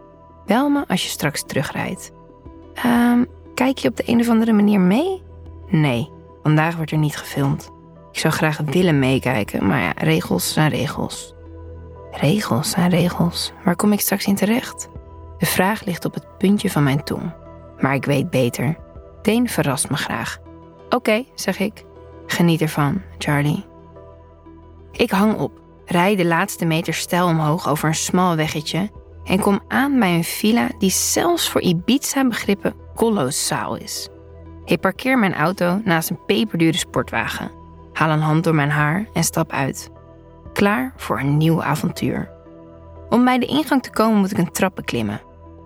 Bel 0.45 0.69
me 0.69 0.83
als 0.87 1.03
je 1.03 1.09
straks 1.09 1.43
terugrijdt. 1.45 2.11
Um, 2.85 3.27
kijk 3.53 3.77
je 3.77 3.87
op 3.87 3.95
de 3.95 4.03
een 4.05 4.19
of 4.19 4.29
andere 4.29 4.53
manier 4.53 4.79
mee? 4.79 5.21
Nee, 5.67 6.09
vandaag 6.43 6.75
wordt 6.75 6.91
er 6.91 6.97
niet 6.97 7.17
gefilmd. 7.17 7.71
Ik 8.11 8.19
zou 8.19 8.33
graag 8.33 8.57
willen 8.57 8.99
meekijken, 8.99 9.67
maar 9.67 9.81
ja, 9.81 9.91
regels 9.97 10.53
zijn 10.53 10.69
regels. 10.69 11.33
Regels 12.11 12.69
zijn 12.69 12.89
regels. 12.89 13.53
Waar 13.63 13.75
kom 13.75 13.91
ik 13.91 13.99
straks 13.99 14.25
in 14.25 14.35
terecht? 14.35 14.89
De 15.37 15.45
vraag 15.45 15.85
ligt 15.85 16.05
op 16.05 16.13
het 16.13 16.37
puntje 16.37 16.69
van 16.69 16.83
mijn 16.83 17.03
tong. 17.03 17.33
Maar 17.79 17.95
ik 17.95 18.05
weet 18.05 18.29
beter. 18.29 18.77
Deen 19.21 19.49
verrast 19.49 19.89
me 19.89 19.95
graag. 19.95 20.37
Oké, 20.89 21.23
zeg 21.35 21.59
ik. 21.59 21.86
Geniet 22.27 22.61
ervan, 22.61 23.01
Charlie. 23.17 23.65
Ik 24.91 25.11
hang 25.11 25.39
op, 25.39 25.61
rij 25.85 26.15
de 26.15 26.25
laatste 26.25 26.65
meter 26.65 26.93
stijl 26.93 27.27
omhoog 27.27 27.69
over 27.69 27.87
een 27.87 27.95
smal 27.95 28.35
weggetje 28.35 28.89
en 29.23 29.39
kom 29.39 29.59
aan 29.67 29.99
bij 29.99 30.15
een 30.15 30.23
villa 30.23 30.67
die 30.77 30.89
zelfs 30.89 31.49
voor 31.49 31.61
Ibiza-begrippen 31.61 32.75
kolossaal 32.95 33.75
is. 33.75 34.09
Ik 34.65 34.79
parkeer 34.79 35.19
mijn 35.19 35.35
auto 35.35 35.81
naast 35.83 36.09
een 36.09 36.25
peperdure 36.25 36.77
sportwagen, 36.77 37.51
haal 37.93 38.09
een 38.09 38.19
hand 38.19 38.43
door 38.43 38.55
mijn 38.55 38.69
haar 38.69 39.05
en 39.13 39.23
stap 39.23 39.51
uit. 39.51 39.89
Klaar 40.53 40.93
voor 40.95 41.19
een 41.19 41.37
nieuw 41.37 41.63
avontuur. 41.63 42.31
Om 43.09 43.25
bij 43.25 43.37
de 43.39 43.45
ingang 43.45 43.83
te 43.83 43.89
komen 43.89 44.19
moet 44.19 44.31
ik 44.31 44.37
een 44.37 44.51
trap 44.51 44.75
beklimmen. 44.75 45.21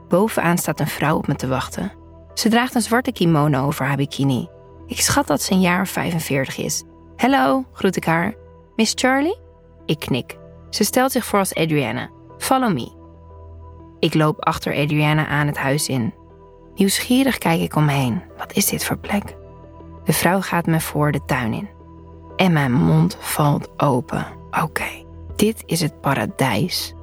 Bovenaan 0.07 0.57
staat 0.57 0.79
een 0.79 0.87
vrouw 0.87 1.17
op 1.17 1.27
me 1.27 1.35
te 1.35 1.47
wachten. 1.47 1.91
Ze 2.33 2.49
draagt 2.49 2.75
een 2.75 2.81
zwarte 2.81 3.11
kimono 3.11 3.65
over 3.65 3.85
haar 3.85 3.97
bikini. 3.97 4.47
Ik 4.91 5.01
schat 5.01 5.27
dat 5.27 5.41
ze 5.41 5.53
een 5.53 5.61
jaar 5.61 5.81
of 5.81 5.89
45 5.89 6.57
is. 6.57 6.83
Hallo, 7.15 7.65
groet 7.73 7.95
ik 7.95 8.05
haar. 8.05 8.33
Miss 8.75 8.93
Charlie? 8.95 9.39
Ik 9.85 9.99
knik. 9.99 10.37
Ze 10.69 10.83
stelt 10.83 11.11
zich 11.11 11.25
voor 11.25 11.39
als 11.39 11.53
Adriana. 11.53 12.09
Follow 12.37 12.73
me. 12.73 12.91
Ik 13.99 14.13
loop 14.13 14.45
achter 14.45 14.75
Adriana 14.75 15.27
aan 15.27 15.47
het 15.47 15.57
huis 15.57 15.87
in. 15.87 16.13
Nieuwsgierig 16.75 17.37
kijk 17.37 17.61
ik 17.61 17.75
omheen. 17.75 18.21
Wat 18.37 18.53
is 18.53 18.65
dit 18.65 18.85
voor 18.85 18.97
plek? 18.97 19.35
De 20.03 20.13
vrouw 20.13 20.41
gaat 20.41 20.65
me 20.65 20.79
voor 20.79 21.11
de 21.11 21.25
tuin 21.25 21.53
in. 21.53 21.69
En 22.35 22.53
mijn 22.53 22.71
mond 22.71 23.17
valt 23.19 23.69
open. 23.77 24.27
Oké, 24.63 25.03
dit 25.35 25.63
is 25.65 25.81
het 25.81 26.01
paradijs. 26.01 26.93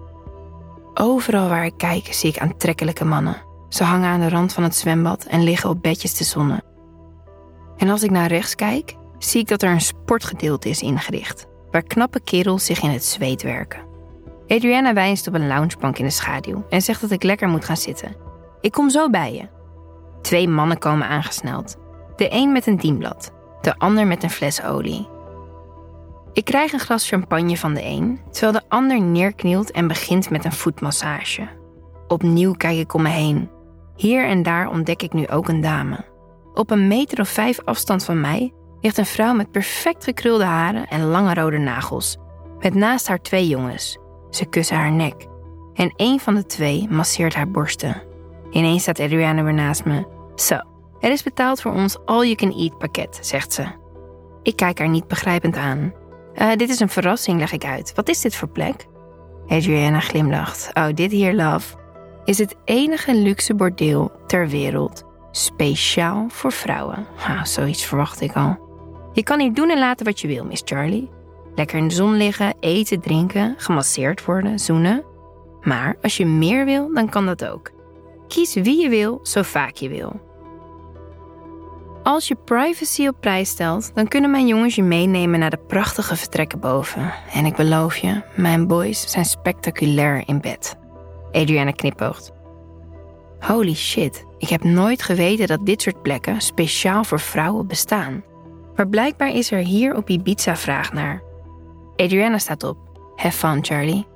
Overal 0.94 1.48
waar 1.48 1.64
ik 1.64 1.76
kijk 1.76 2.12
zie 2.14 2.30
ik 2.30 2.38
aantrekkelijke 2.38 3.04
mannen. 3.04 3.42
Ze 3.68 3.84
hangen 3.84 4.08
aan 4.08 4.20
de 4.20 4.28
rand 4.28 4.52
van 4.52 4.62
het 4.62 4.76
zwembad 4.76 5.24
en 5.24 5.42
liggen 5.42 5.70
op 5.70 5.82
bedjes 5.82 6.12
te 6.12 6.24
zonnen. 6.24 6.67
En 7.78 7.88
als 7.88 8.02
ik 8.02 8.10
naar 8.10 8.28
rechts 8.28 8.54
kijk, 8.54 8.96
zie 9.18 9.40
ik 9.40 9.48
dat 9.48 9.62
er 9.62 9.70
een 9.70 9.80
sportgedeelte 9.80 10.68
is 10.68 10.82
ingericht, 10.82 11.46
waar 11.70 11.82
knappe 11.82 12.20
kerels 12.20 12.64
zich 12.64 12.82
in 12.82 12.90
het 12.90 13.04
zweet 13.04 13.42
werken. 13.42 13.86
Adriana 14.46 14.92
wijst 14.92 15.26
op 15.26 15.34
een 15.34 15.46
loungebank 15.46 15.98
in 15.98 16.04
de 16.04 16.10
schaduw 16.10 16.66
en 16.68 16.82
zegt 16.82 17.00
dat 17.00 17.10
ik 17.10 17.22
lekker 17.22 17.48
moet 17.48 17.64
gaan 17.64 17.76
zitten. 17.76 18.16
Ik 18.60 18.72
kom 18.72 18.90
zo 18.90 19.10
bij 19.10 19.34
je. 19.34 19.48
Twee 20.22 20.48
mannen 20.48 20.78
komen 20.78 21.08
aangesneld. 21.08 21.76
De 22.16 22.32
een 22.32 22.52
met 22.52 22.66
een 22.66 22.76
dienblad, 22.76 23.32
de 23.60 23.78
ander 23.78 24.06
met 24.06 24.22
een 24.22 24.30
fles 24.30 24.62
olie. 24.62 25.08
Ik 26.32 26.44
krijg 26.44 26.72
een 26.72 26.78
glas 26.78 27.08
champagne 27.08 27.56
van 27.56 27.74
de 27.74 27.84
een, 27.84 28.20
terwijl 28.30 28.52
de 28.52 28.68
ander 28.68 29.00
neerknielt 29.00 29.70
en 29.70 29.88
begint 29.88 30.30
met 30.30 30.44
een 30.44 30.52
voetmassage. 30.52 31.48
Opnieuw 32.08 32.52
kijk 32.52 32.78
ik 32.78 32.94
om 32.94 33.02
me 33.02 33.08
heen. 33.08 33.50
Hier 33.96 34.26
en 34.26 34.42
daar 34.42 34.70
ontdek 34.70 35.02
ik 35.02 35.12
nu 35.12 35.28
ook 35.28 35.48
een 35.48 35.60
dame. 35.60 36.04
Op 36.58 36.70
een 36.70 36.88
meter 36.88 37.20
of 37.20 37.28
vijf 37.28 37.60
afstand 37.64 38.04
van 38.04 38.20
mij 38.20 38.52
ligt 38.80 38.98
een 38.98 39.06
vrouw 39.06 39.34
met 39.34 39.50
perfect 39.50 40.04
gekrulde 40.04 40.44
haren 40.44 40.88
en 40.88 41.04
lange 41.04 41.34
rode 41.34 41.58
nagels, 41.58 42.16
met 42.58 42.74
naast 42.74 43.08
haar 43.08 43.20
twee 43.20 43.48
jongens. 43.48 43.98
Ze 44.30 44.44
kussen 44.44 44.76
haar 44.76 44.92
nek. 44.92 45.26
En 45.74 45.92
een 45.96 46.20
van 46.20 46.34
de 46.34 46.46
twee 46.46 46.86
masseert 46.90 47.34
haar 47.34 47.50
borsten. 47.50 48.02
Ineens 48.50 48.82
staat 48.82 49.00
Adriana 49.00 49.42
weer 49.42 49.54
naast 49.54 49.84
me. 49.84 50.06
Zo, 50.34 50.58
er 51.00 51.10
is 51.10 51.22
betaald 51.22 51.60
voor 51.60 51.72
ons 51.72 51.98
all-you-can-eat 52.04 52.78
pakket, 52.78 53.18
zegt 53.20 53.52
ze. 53.52 53.64
Ik 54.42 54.56
kijk 54.56 54.78
haar 54.78 54.88
niet 54.88 55.08
begrijpend 55.08 55.56
aan. 55.56 55.92
Uh, 56.34 56.52
dit 56.52 56.70
is 56.70 56.80
een 56.80 56.88
verrassing, 56.88 57.38
leg 57.38 57.52
ik 57.52 57.64
uit. 57.64 57.92
Wat 57.94 58.08
is 58.08 58.20
dit 58.20 58.36
voor 58.36 58.48
plek? 58.48 58.86
Adriana 59.46 60.00
glimlacht. 60.00 60.70
Oh, 60.74 60.88
dit 60.94 61.10
hier, 61.10 61.34
love, 61.34 61.76
is 62.24 62.38
het 62.38 62.56
enige 62.64 63.14
luxe 63.14 63.54
bordeel 63.54 64.12
ter 64.26 64.48
wereld. 64.48 65.06
Speciaal 65.38 66.26
voor 66.28 66.52
vrouwen. 66.52 67.06
Zoiets 67.42 67.84
verwacht 67.86 68.20
ik 68.20 68.32
al. 68.32 68.58
Je 69.12 69.22
kan 69.22 69.40
hier 69.40 69.54
doen 69.54 69.70
en 69.70 69.78
laten 69.78 70.06
wat 70.06 70.20
je 70.20 70.26
wil, 70.28 70.44
Miss 70.44 70.62
Charlie. 70.64 71.10
Lekker 71.54 71.78
in 71.78 71.88
de 71.88 71.94
zon 71.94 72.16
liggen, 72.16 72.54
eten, 72.60 73.00
drinken, 73.00 73.54
gemasseerd 73.56 74.24
worden, 74.24 74.58
zoenen. 74.58 75.04
Maar 75.62 75.96
als 76.02 76.16
je 76.16 76.26
meer 76.26 76.64
wil, 76.64 76.94
dan 76.94 77.08
kan 77.08 77.26
dat 77.26 77.46
ook. 77.46 77.70
Kies 78.28 78.54
wie 78.54 78.82
je 78.82 78.88
wil, 78.88 79.20
zo 79.22 79.42
vaak 79.42 79.74
je 79.74 79.88
wil. 79.88 80.20
Als 82.02 82.28
je 82.28 82.36
privacy 82.44 83.06
op 83.06 83.16
prijs 83.20 83.48
stelt, 83.48 83.90
dan 83.94 84.08
kunnen 84.08 84.30
mijn 84.30 84.46
jongens 84.46 84.74
je 84.74 84.82
meenemen 84.82 85.38
naar 85.38 85.50
de 85.50 85.64
prachtige 85.66 86.16
vertrekken 86.16 86.60
boven. 86.60 87.12
En 87.32 87.44
ik 87.44 87.56
beloof 87.56 87.96
je, 87.96 88.22
mijn 88.34 88.66
boys 88.66 89.10
zijn 89.10 89.24
spectaculair 89.24 90.22
in 90.26 90.40
bed. 90.40 90.76
Adriana 91.32 91.70
knipoogt. 91.70 92.32
Holy 93.38 93.74
shit, 93.74 94.26
ik 94.38 94.48
heb 94.48 94.64
nooit 94.64 95.02
geweten 95.02 95.46
dat 95.46 95.66
dit 95.66 95.82
soort 95.82 96.02
plekken 96.02 96.40
speciaal 96.40 97.04
voor 97.04 97.20
vrouwen 97.20 97.66
bestaan. 97.66 98.24
Maar 98.76 98.88
blijkbaar 98.88 99.30
is 99.30 99.50
er 99.50 99.58
hier 99.58 99.96
op 99.96 100.08
Ibiza 100.08 100.56
vraag 100.56 100.92
naar. 100.92 101.22
Adriana 101.96 102.38
staat 102.38 102.62
op. 102.62 102.78
Have 103.16 103.36
fun, 103.36 103.64
Charlie. 103.64 104.06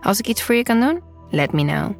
Als 0.00 0.18
ik 0.18 0.26
iets 0.26 0.42
voor 0.42 0.54
je 0.54 0.62
kan 0.62 0.80
doen, 0.80 1.02
let 1.30 1.52
me 1.52 1.62
know. 1.62 1.90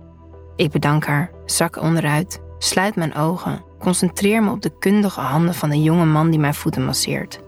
Ik 0.57 0.71
bedank 0.71 1.07
haar, 1.07 1.31
zak 1.45 1.77
onderuit 1.83 2.45
sluit 2.59 2.97
mijn 2.97 3.15
ogen, 3.15 3.65
concentreer 3.79 4.43
me 4.43 4.51
op 4.51 4.63
de 4.63 4.79
kundige 4.79 5.21
handen 5.21 5.55
van 5.55 5.69
de 5.71 5.83
jonge 5.83 6.05
man 6.05 6.31
die 6.31 6.39
mijn 6.39 6.55
voeten 6.55 6.85
masseert. 6.85 7.41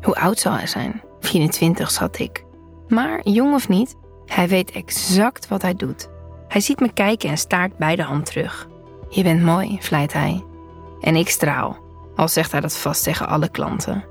Hoe 0.00 0.14
oud 0.14 0.38
zal 0.38 0.52
hij 0.52 0.66
zijn? 0.66 1.02
24, 1.20 1.90
schat 1.90 2.18
ik. 2.18 2.44
Maar, 2.88 3.20
jong 3.28 3.54
of 3.54 3.68
niet, 3.68 3.94
hij 4.26 4.48
weet 4.48 4.70
exact 4.70 5.48
wat 5.48 5.62
hij 5.62 5.74
doet. 5.74 6.08
Hij 6.48 6.60
ziet 6.60 6.80
me 6.80 6.92
kijken 6.92 7.28
en 7.28 7.38
staart 7.38 7.76
beide 7.76 8.02
hand 8.02 8.26
terug. 8.26 8.68
Je 9.08 9.22
bent 9.22 9.42
mooi, 9.42 9.78
vleit 9.80 10.12
hij. 10.12 10.44
En 11.00 11.16
ik 11.16 11.28
straal, 11.28 11.76
al 12.16 12.28
zegt 12.28 12.52
hij 12.52 12.60
dat 12.60 12.76
vast 12.76 13.02
tegen 13.02 13.28
alle 13.28 13.48
klanten. 13.48 14.04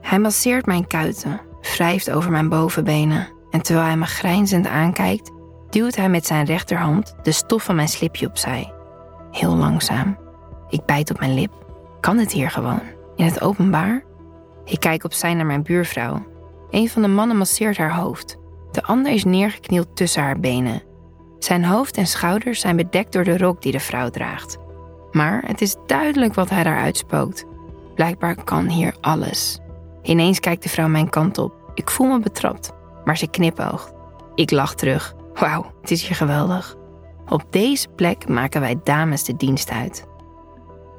Hij 0.00 0.18
masseert 0.18 0.66
mijn 0.66 0.86
kuiten, 0.86 1.40
wrijft 1.60 2.10
over 2.10 2.30
mijn 2.30 2.48
bovenbenen 2.48 3.28
en 3.50 3.62
terwijl 3.62 3.86
hij 3.86 3.96
me 3.96 4.04
grijnzend 4.04 4.66
aankijkt, 4.66 5.30
duwt 5.70 5.96
hij 5.96 6.08
met 6.08 6.26
zijn 6.26 6.44
rechterhand 6.44 7.14
de 7.22 7.32
stof 7.32 7.64
van 7.64 7.74
mijn 7.74 7.88
slipje 7.88 8.26
opzij. 8.26 8.72
Heel 9.30 9.56
langzaam. 9.56 10.18
Ik 10.68 10.84
bijt 10.84 11.10
op 11.10 11.18
mijn 11.18 11.34
lip. 11.34 11.52
Kan 12.00 12.18
het 12.18 12.32
hier 12.32 12.50
gewoon? 12.50 12.82
In 13.16 13.24
het 13.24 13.40
openbaar? 13.40 14.04
Ik 14.64 14.80
kijk 14.80 15.04
opzij 15.04 15.34
naar 15.34 15.46
mijn 15.46 15.62
buurvrouw. 15.62 16.22
Een 16.70 16.88
van 16.88 17.02
de 17.02 17.08
mannen 17.08 17.36
masseert 17.36 17.76
haar 17.76 17.94
hoofd. 17.94 18.36
De 18.70 18.82
ander 18.82 19.12
is 19.12 19.24
neergeknield 19.24 19.96
tussen 19.96 20.22
haar 20.22 20.40
benen. 20.40 20.82
Zijn 21.44 21.64
hoofd 21.64 21.96
en 21.96 22.06
schouders 22.06 22.60
zijn 22.60 22.76
bedekt 22.76 23.12
door 23.12 23.24
de 23.24 23.38
rok 23.38 23.62
die 23.62 23.72
de 23.72 23.80
vrouw 23.80 24.08
draagt. 24.10 24.58
Maar 25.12 25.42
het 25.46 25.60
is 25.60 25.76
duidelijk 25.86 26.34
wat 26.34 26.50
hij 26.50 26.62
daar 26.62 26.78
uitspookt. 26.78 27.44
Blijkbaar 27.94 28.44
kan 28.44 28.68
hier 28.68 28.94
alles. 29.00 29.58
Ineens 30.02 30.40
kijkt 30.40 30.62
de 30.62 30.68
vrouw 30.68 30.88
mijn 30.88 31.10
kant 31.10 31.38
op. 31.38 31.52
Ik 31.74 31.90
voel 31.90 32.06
me 32.06 32.18
betrapt, 32.20 32.72
maar 33.04 33.16
ze 33.16 33.26
knipoogt. 33.26 33.92
Ik 34.34 34.50
lach 34.50 34.74
terug. 34.74 35.14
Wauw, 35.34 35.72
het 35.80 35.90
is 35.90 36.06
hier 36.06 36.16
geweldig. 36.16 36.76
Op 37.28 37.42
deze 37.50 37.88
plek 37.88 38.28
maken 38.28 38.60
wij 38.60 38.80
dames 38.84 39.24
de 39.24 39.36
dienst 39.36 39.70
uit. 39.70 40.06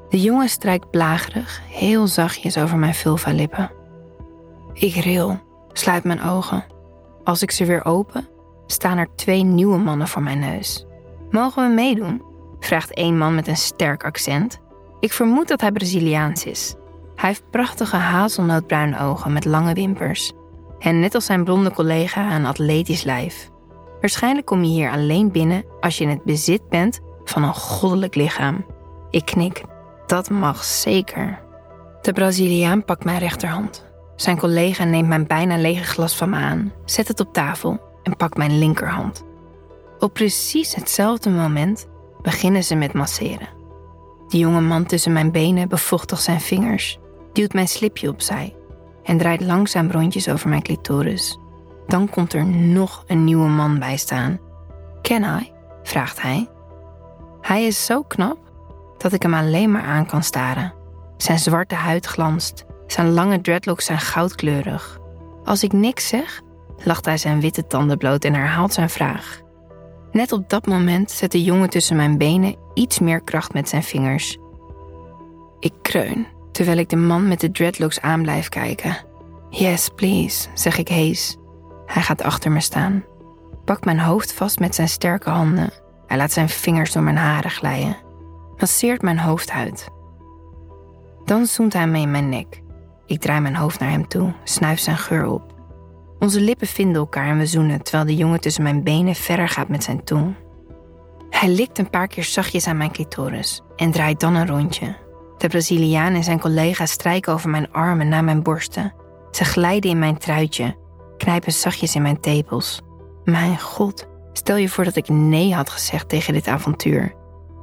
De 0.09 0.21
jongen 0.21 0.50
strijkt 0.50 0.89
plagerig, 0.89 1.62
heel 1.69 2.07
zachtjes 2.07 2.57
over 2.57 2.77
mijn 2.77 2.93
vulva-lippen. 2.93 3.71
Ik 4.73 4.95
ril, 4.95 5.39
sluit 5.73 6.03
mijn 6.03 6.23
ogen. 6.23 6.65
Als 7.23 7.41
ik 7.41 7.51
ze 7.51 7.65
weer 7.65 7.85
open, 7.85 8.27
staan 8.74 8.98
er 8.98 9.15
twee 9.15 9.44
nieuwe 9.44 9.77
mannen 9.77 10.08
voor 10.08 10.22
mijn 10.22 10.39
neus. 10.39 10.86
Mogen 11.30 11.68
we 11.68 11.74
meedoen? 11.74 12.22
vraagt 12.60 12.94
één 12.94 13.18
man 13.18 13.36
met 13.36 13.48
een 13.48 13.58
sterk 13.58 14.03
accent. 14.03 14.60
Ik 15.00 15.13
vermoed 15.13 15.48
dat 15.48 15.62
hij 15.62 15.72
Braziliaans 15.72 16.46
is. 16.46 16.75
Hij 17.15 17.30
heeft 17.30 17.50
prachtige 17.50 17.96
hazelnootbruine 17.96 19.00
ogen 19.00 19.34
met 19.34 19.46
lange 19.46 19.74
wimpers. 19.74 20.32
En 20.80 21.00
net 21.00 21.15
als 21.15 21.25
zijn 21.25 21.44
blonde 21.44 21.72
collega 21.72 22.36
een 22.36 22.46
atletisch 22.46 23.03
lijf. 23.03 23.50
Waarschijnlijk 24.01 24.46
kom 24.46 24.63
je 24.63 24.70
hier 24.70 24.92
alleen 24.92 25.32
binnen 25.32 25.63
als 25.80 25.98
je 25.98 26.03
in 26.03 26.10
het 26.10 26.24
bezit 26.24 26.70
bent 26.70 27.00
van 27.24 27.44
een 27.44 27.53
goddelijk 27.53 28.15
lichaam. 28.15 28.65
Ik 29.10 29.25
knik. 29.25 29.63
Dat 30.06 30.30
mag 30.30 30.63
zeker. 30.63 31.39
De 32.01 32.13
Braziliaan 32.13 32.86
pakt 32.86 33.03
mijn 33.03 33.20
rechterhand. 33.20 33.86
Zijn 34.15 34.38
collega 34.38 34.84
neemt 34.84 35.08
mijn 35.08 35.27
bijna 35.27 35.58
lege 35.58 35.84
glas 35.84 36.15
van 36.15 36.30
me 36.30 36.36
aan, 36.36 36.72
zet 36.86 37.08
het 37.08 37.20
op 37.20 37.34
tafel 37.34 37.92
en 38.03 38.17
pakt 38.17 38.38
mijn 38.38 38.57
linkerhand. 38.57 39.24
Op 40.00 40.13
precies 40.13 40.75
hetzelfde 40.75 41.29
moment 41.29 41.88
beginnen 42.22 42.63
ze 42.63 42.75
met 42.75 42.93
masseren. 42.93 43.50
De 44.27 44.38
jonge 44.38 44.62
man 44.62 44.86
tussen 44.86 45.13
mijn 45.13 45.31
benen 45.31 45.69
bevochtigt 45.69 46.22
zijn 46.22 46.41
vingers, 46.41 47.00
duwt 47.33 47.53
mijn 47.53 47.67
slipje 47.67 48.10
opzij 48.10 48.55
en 49.03 49.17
draait 49.17 49.41
langzaam 49.41 49.91
rondjes 49.91 50.29
over 50.29 50.50
mijn 50.50 50.62
clitoris. 50.62 51.38
Dan 51.88 52.10
komt 52.10 52.33
er 52.33 52.45
nog 52.45 53.03
een 53.07 53.24
nieuwe 53.24 53.48
man 53.48 53.79
bij 53.79 53.98
staan. 53.98 54.39
Can 55.01 55.24
I? 55.24 55.51
vraagt 55.83 56.22
hij. 56.22 56.50
Hij 57.41 57.65
is 57.65 57.86
zo 57.86 58.03
knap 58.03 58.38
dat 58.98 59.13
ik 59.13 59.22
hem 59.22 59.33
alleen 59.33 59.72
maar 59.72 59.83
aan 59.83 60.05
kan 60.05 60.24
staren. 60.24 60.74
Zijn 61.17 61.39
zwarte 61.39 61.75
huid 61.75 62.05
glanst, 62.05 62.65
zijn 62.88 63.12
lange 63.12 63.41
dreadlocks 63.41 63.86
zijn 63.86 64.00
goudkleurig. 64.00 65.00
Als 65.43 65.63
ik 65.63 65.74
niks 65.74 66.07
zeg, 66.07 66.41
lacht 66.83 67.05
hij 67.05 67.17
zijn 67.17 67.41
witte 67.41 67.67
tanden 67.67 67.97
bloot 67.97 68.25
en 68.25 68.33
herhaalt 68.33 68.73
zijn 68.73 68.89
vraag. 68.89 69.41
Net 70.11 70.31
op 70.31 70.49
dat 70.49 70.65
moment 70.65 71.11
zet 71.11 71.31
de 71.31 71.43
jongen 71.43 71.69
tussen 71.69 71.95
mijn 71.95 72.17
benen 72.17 72.55
iets 72.73 72.99
meer 72.99 73.21
kracht 73.21 73.53
met 73.53 73.69
zijn 73.69 73.83
vingers. 73.83 74.37
Ik 75.59 75.73
kreun, 75.81 76.27
terwijl 76.51 76.77
ik 76.77 76.89
de 76.89 76.95
man 76.95 77.27
met 77.27 77.39
de 77.39 77.51
dreadlocks 77.51 78.01
aan 78.01 78.21
blijf 78.21 78.49
kijken. 78.49 78.97
Yes, 79.49 79.89
please, 79.95 80.47
zeg 80.53 80.77
ik 80.77 80.87
hees. 80.87 81.37
Hij 81.85 82.01
gaat 82.01 82.21
achter 82.23 82.51
me 82.51 82.59
staan, 82.59 83.03
pakt 83.65 83.85
mijn 83.85 83.99
hoofd 83.99 84.33
vast 84.33 84.59
met 84.59 84.75
zijn 84.75 84.89
sterke 84.89 85.29
handen. 85.29 85.69
Hij 86.07 86.17
laat 86.17 86.31
zijn 86.31 86.49
vingers 86.49 86.91
door 86.91 87.03
mijn 87.03 87.17
haren 87.17 87.51
glijden, 87.51 87.97
masseert 88.57 89.01
mijn 89.01 89.19
hoofdhuid. 89.19 89.87
Dan 91.25 91.45
zoent 91.45 91.73
hij 91.73 91.87
me 91.87 91.99
in 91.99 92.11
mijn 92.11 92.29
nek. 92.29 92.61
Ik 93.05 93.19
draai 93.19 93.39
mijn 93.39 93.55
hoofd 93.55 93.79
naar 93.79 93.89
hem 93.89 94.07
toe, 94.07 94.33
snuif 94.43 94.79
zijn 94.79 94.97
geur 94.97 95.25
op. 95.25 95.52
Onze 96.24 96.42
lippen 96.42 96.68
vinden 96.68 96.96
elkaar 96.96 97.27
en 97.27 97.38
we 97.38 97.46
zoenen 97.46 97.84
terwijl 97.84 98.06
de 98.06 98.15
jongen 98.15 98.39
tussen 98.39 98.63
mijn 98.63 98.84
benen 98.84 99.15
verder 99.15 99.50
gaat 99.50 99.68
met 99.68 99.84
zijn 99.84 100.03
tong. 100.03 100.36
Hij 101.30 101.50
likt 101.50 101.77
een 101.77 101.89
paar 101.89 102.08
keer 102.08 102.24
zachtjes 102.24 102.68
aan 102.68 102.77
mijn 102.77 102.92
clitoris 102.92 103.62
en 103.75 103.92
draait 103.92 104.20
dan 104.20 104.36
een 104.36 104.48
rondje. 104.48 104.96
De 105.38 105.48
Braziliaan 105.48 106.13
en 106.13 106.24
zijn 106.24 106.39
collega 106.39 106.86
strijken 106.86 107.34
over 107.34 107.50
mijn 107.50 107.72
armen 107.72 108.08
naar 108.08 108.24
mijn 108.24 108.44
borsten. 108.44 108.94
Ze 109.32 109.44
glijden 109.44 109.92
in 109.92 110.00
mijn 110.00 110.18
truitje, 110.18 110.75
knijpen 111.18 111.51
zachtjes 111.51 111.96
in 111.96 112.01
mijn 112.01 112.20
tepels. 112.20 112.82
Mijn 113.24 113.60
god, 113.60 114.08
stel 114.34 114.56
je 114.56 114.70
voor 114.70 114.84
dat 114.84 114.96
ik 114.96 115.10
nee 115.10 115.53
had 115.53 115.70
gezegd 115.70 116.10
tegen 116.10 116.34
dit 116.34 116.48
avontuur. 116.48 117.13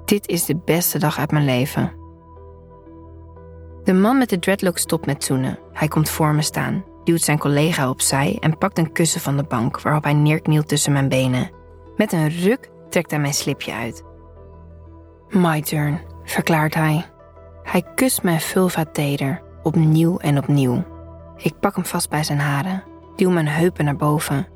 Dit 0.04 0.28
is 0.28 0.44
de 0.44 0.56
beste 0.64 0.98
dag 0.98 1.18
uit 1.18 1.30
mijn 1.30 1.44
leven. 1.44 1.92
De 3.84 3.92
man 3.92 4.18
met 4.18 4.28
de 4.28 4.38
dreadlock 4.38 4.78
stopt 4.78 5.06
met 5.06 5.24
zoenen. 5.24 5.58
Hij 5.72 5.88
komt 5.88 6.10
voor 6.10 6.34
me 6.34 6.42
staan, 6.42 6.84
duwt 7.10 7.22
zijn 7.22 7.38
collega 7.38 7.88
opzij 7.88 8.36
en 8.40 8.58
pakt 8.58 8.78
een 8.78 8.92
kussen 8.92 9.20
van 9.20 9.36
de 9.36 9.42
bank 9.42 9.80
waarop 9.80 10.04
hij 10.04 10.12
neerknielt 10.12 10.68
tussen 10.68 10.92
mijn 10.92 11.08
benen. 11.08 11.50
Met 11.96 12.12
een 12.12 12.28
ruk 12.28 12.70
trekt 12.90 13.10
hij 13.10 13.20
mijn 13.20 13.34
slipje 13.34 13.72
uit. 13.72 14.04
My 15.28 15.62
turn, 15.62 16.00
verklaart 16.24 16.74
hij. 16.74 17.04
Hij 17.62 17.84
kust 17.94 18.22
mijn 18.22 18.40
vulva 18.40 18.84
teder, 18.84 19.42
opnieuw 19.62 20.18
en 20.18 20.38
opnieuw. 20.38 20.84
Ik 21.36 21.58
pak 21.60 21.74
hem 21.74 21.84
vast 21.84 22.10
bij 22.10 22.24
zijn 22.24 22.38
haren, 22.38 22.84
duw 23.16 23.30
mijn 23.30 23.48
heupen 23.48 23.84
naar 23.84 23.96
boven. 23.96 24.46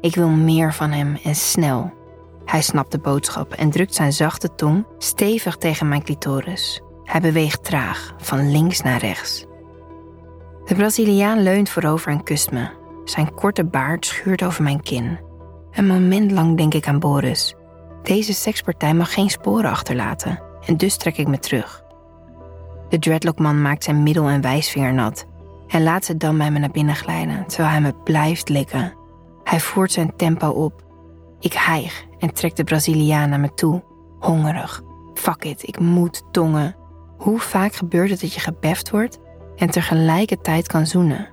Ik 0.00 0.14
wil 0.14 0.28
meer 0.28 0.74
van 0.74 0.90
hem 0.90 1.18
en 1.24 1.34
snel. 1.34 1.92
Hij 2.44 2.62
snapt 2.62 2.92
de 2.92 2.98
boodschap 2.98 3.52
en 3.52 3.70
drukt 3.70 3.94
zijn 3.94 4.12
zachte 4.12 4.54
tong 4.54 4.86
stevig 4.98 5.56
tegen 5.56 5.88
mijn 5.88 6.02
clitoris. 6.02 6.82
Hij 7.04 7.20
beweegt 7.20 7.64
traag, 7.64 8.14
van 8.18 8.50
links 8.50 8.80
naar 8.80 8.98
rechts. 8.98 9.46
De 10.64 10.74
Braziliaan 10.74 11.42
leunt 11.42 11.68
voorover 11.68 12.12
en 12.12 12.22
kust 12.22 12.50
me. 12.50 12.68
Zijn 13.04 13.34
korte 13.34 13.64
baard 13.64 14.06
schuurt 14.06 14.42
over 14.42 14.62
mijn 14.62 14.82
kin. 14.82 15.18
Een 15.70 15.86
moment 15.86 16.30
lang 16.30 16.56
denk 16.56 16.74
ik 16.74 16.88
aan 16.88 16.98
Boris. 16.98 17.54
Deze 18.02 18.32
sekspartij 18.32 18.94
mag 18.94 19.12
geen 19.12 19.30
sporen 19.30 19.70
achterlaten 19.70 20.42
en 20.66 20.76
dus 20.76 20.96
trek 20.96 21.16
ik 21.16 21.28
me 21.28 21.38
terug. 21.38 21.82
De 22.88 22.98
dreadlockman 22.98 23.62
maakt 23.62 23.84
zijn 23.84 24.02
middel- 24.02 24.28
en 24.28 24.40
wijsvinger 24.40 24.94
nat 24.94 25.26
en 25.68 25.82
laat 25.82 26.04
ze 26.04 26.16
dan 26.16 26.38
bij 26.38 26.50
me 26.50 26.58
naar 26.58 26.70
binnen 26.70 26.96
glijden 26.96 27.46
terwijl 27.46 27.70
hij 27.70 27.80
me 27.80 27.94
blijft 28.04 28.48
likken. 28.48 28.94
Hij 29.44 29.60
voert 29.60 29.92
zijn 29.92 30.16
tempo 30.16 30.48
op. 30.48 30.84
Ik 31.40 31.52
hijg 31.52 32.04
en 32.18 32.34
trek 32.34 32.56
de 32.56 32.64
Braziliaan 32.64 33.28
naar 33.28 33.40
me 33.40 33.54
toe, 33.54 33.82
hongerig. 34.20 34.82
Fuck 35.14 35.44
it, 35.44 35.68
ik 35.68 35.78
moet 35.78 36.22
tongen. 36.30 36.76
Hoe 37.18 37.38
vaak 37.40 37.74
gebeurt 37.74 38.10
het 38.10 38.20
dat 38.20 38.32
je 38.32 38.40
gebeft 38.40 38.90
wordt 38.90 39.18
en 39.56 39.70
tegelijkertijd 39.70 40.66
kan 40.66 40.86
zoenen? 40.86 41.28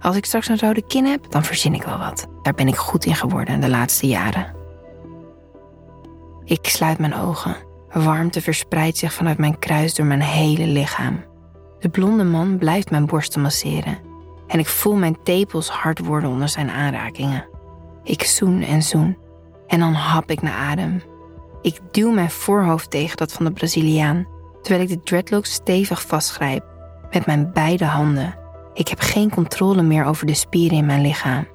Als 0.00 0.16
ik 0.16 0.24
straks 0.24 0.48
een 0.48 0.58
rode 0.58 0.86
kin 0.86 1.04
heb, 1.04 1.30
dan 1.30 1.44
verzin 1.44 1.74
ik 1.74 1.82
wel 1.82 1.98
wat. 1.98 2.26
Daar 2.42 2.54
ben 2.54 2.68
ik 2.68 2.76
goed 2.76 3.04
in 3.04 3.14
geworden 3.14 3.60
de 3.60 3.68
laatste 3.68 4.06
jaren. 4.06 4.54
Ik 6.44 6.66
sluit 6.66 6.98
mijn 6.98 7.14
ogen. 7.14 7.56
Warmte 7.92 8.40
verspreidt 8.40 8.98
zich 8.98 9.12
vanuit 9.12 9.38
mijn 9.38 9.58
kruis 9.58 9.94
door 9.94 10.06
mijn 10.06 10.20
hele 10.20 10.66
lichaam. 10.66 11.24
De 11.78 11.88
blonde 11.88 12.24
man 12.24 12.58
blijft 12.58 12.90
mijn 12.90 13.06
borsten 13.06 13.40
masseren 13.40 13.98
en 14.46 14.58
ik 14.58 14.66
voel 14.66 14.94
mijn 14.94 15.22
tepels 15.22 15.68
hard 15.68 15.98
worden 15.98 16.30
onder 16.30 16.48
zijn 16.48 16.70
aanrakingen. 16.70 17.48
Ik 18.02 18.22
zoen 18.22 18.62
en 18.62 18.82
zoen 18.82 19.18
en 19.66 19.78
dan 19.78 19.92
hap 19.92 20.30
ik 20.30 20.42
naar 20.42 20.70
adem. 20.70 21.02
Ik 21.62 21.80
duw 21.90 22.10
mijn 22.10 22.30
voorhoofd 22.30 22.90
tegen 22.90 23.16
dat 23.16 23.32
van 23.32 23.44
de 23.44 23.52
Braziliaan 23.52 24.26
terwijl 24.62 24.82
ik 24.82 24.88
de 24.88 25.02
dreadlocks 25.02 25.52
stevig 25.52 26.02
vastgrijp 26.02 26.64
met 27.10 27.26
mijn 27.26 27.52
beide 27.52 27.84
handen. 27.84 28.34
Ik 28.74 28.88
heb 28.88 29.00
geen 29.00 29.30
controle 29.30 29.82
meer 29.82 30.04
over 30.04 30.26
de 30.26 30.34
spieren 30.34 30.78
in 30.78 30.86
mijn 30.86 31.00
lichaam. 31.00 31.46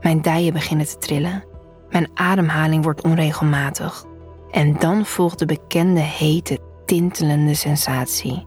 Mijn 0.00 0.22
dijen 0.22 0.52
beginnen 0.52 0.86
te 0.86 0.98
trillen. 0.98 1.44
Mijn 1.90 2.08
ademhaling 2.14 2.84
wordt 2.84 3.02
onregelmatig. 3.02 4.04
En 4.50 4.78
dan 4.78 5.06
volgt 5.06 5.38
de 5.38 5.46
bekende 5.46 6.00
hete, 6.00 6.58
tintelende 6.86 7.54
sensatie. 7.54 8.46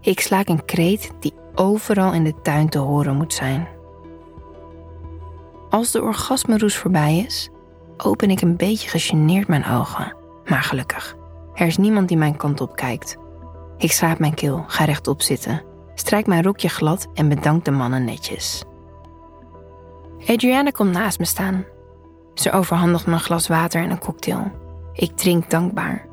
Ik 0.00 0.20
slaak 0.20 0.48
een 0.48 0.64
kreet 0.64 1.10
die 1.20 1.34
overal 1.54 2.12
in 2.12 2.24
de 2.24 2.34
tuin 2.42 2.68
te 2.68 2.78
horen 2.78 3.16
moet 3.16 3.32
zijn. 3.32 3.68
Als 5.70 5.90
de 5.90 6.02
orgasmeroes 6.02 6.76
voorbij 6.76 7.18
is, 7.18 7.50
open 7.96 8.30
ik 8.30 8.40
een 8.40 8.56
beetje 8.56 8.88
gegeneerd 8.88 9.48
mijn 9.48 9.66
ogen, 9.66 10.16
maar 10.44 10.62
gelukkig. 10.62 11.16
Er 11.54 11.66
is 11.66 11.76
niemand 11.76 12.08
die 12.08 12.16
mijn 12.16 12.36
kant 12.36 12.60
op 12.60 12.76
kijkt. 12.76 13.16
Ik 13.76 13.92
schraap 13.92 14.18
mijn 14.18 14.34
keel, 14.34 14.64
ga 14.66 14.84
rechtop 14.84 15.22
zitten, 15.22 15.62
strijk 15.98 16.26
mijn 16.26 16.42
rokje 16.42 16.68
glad 16.68 17.06
en 17.14 17.28
bedank 17.28 17.64
de 17.64 17.70
mannen 17.70 18.04
netjes. 18.04 18.62
Adriana 20.26 20.70
komt 20.70 20.92
naast 20.92 21.18
me 21.18 21.24
staan. 21.24 21.64
Ze 22.34 22.52
overhandigt 22.52 23.06
me 23.06 23.12
een 23.12 23.20
glas 23.20 23.48
water 23.48 23.82
en 23.82 23.90
een 23.90 23.98
cocktail. 23.98 24.50
Ik 24.92 25.16
drink 25.16 25.50
dankbaar. 25.50 26.06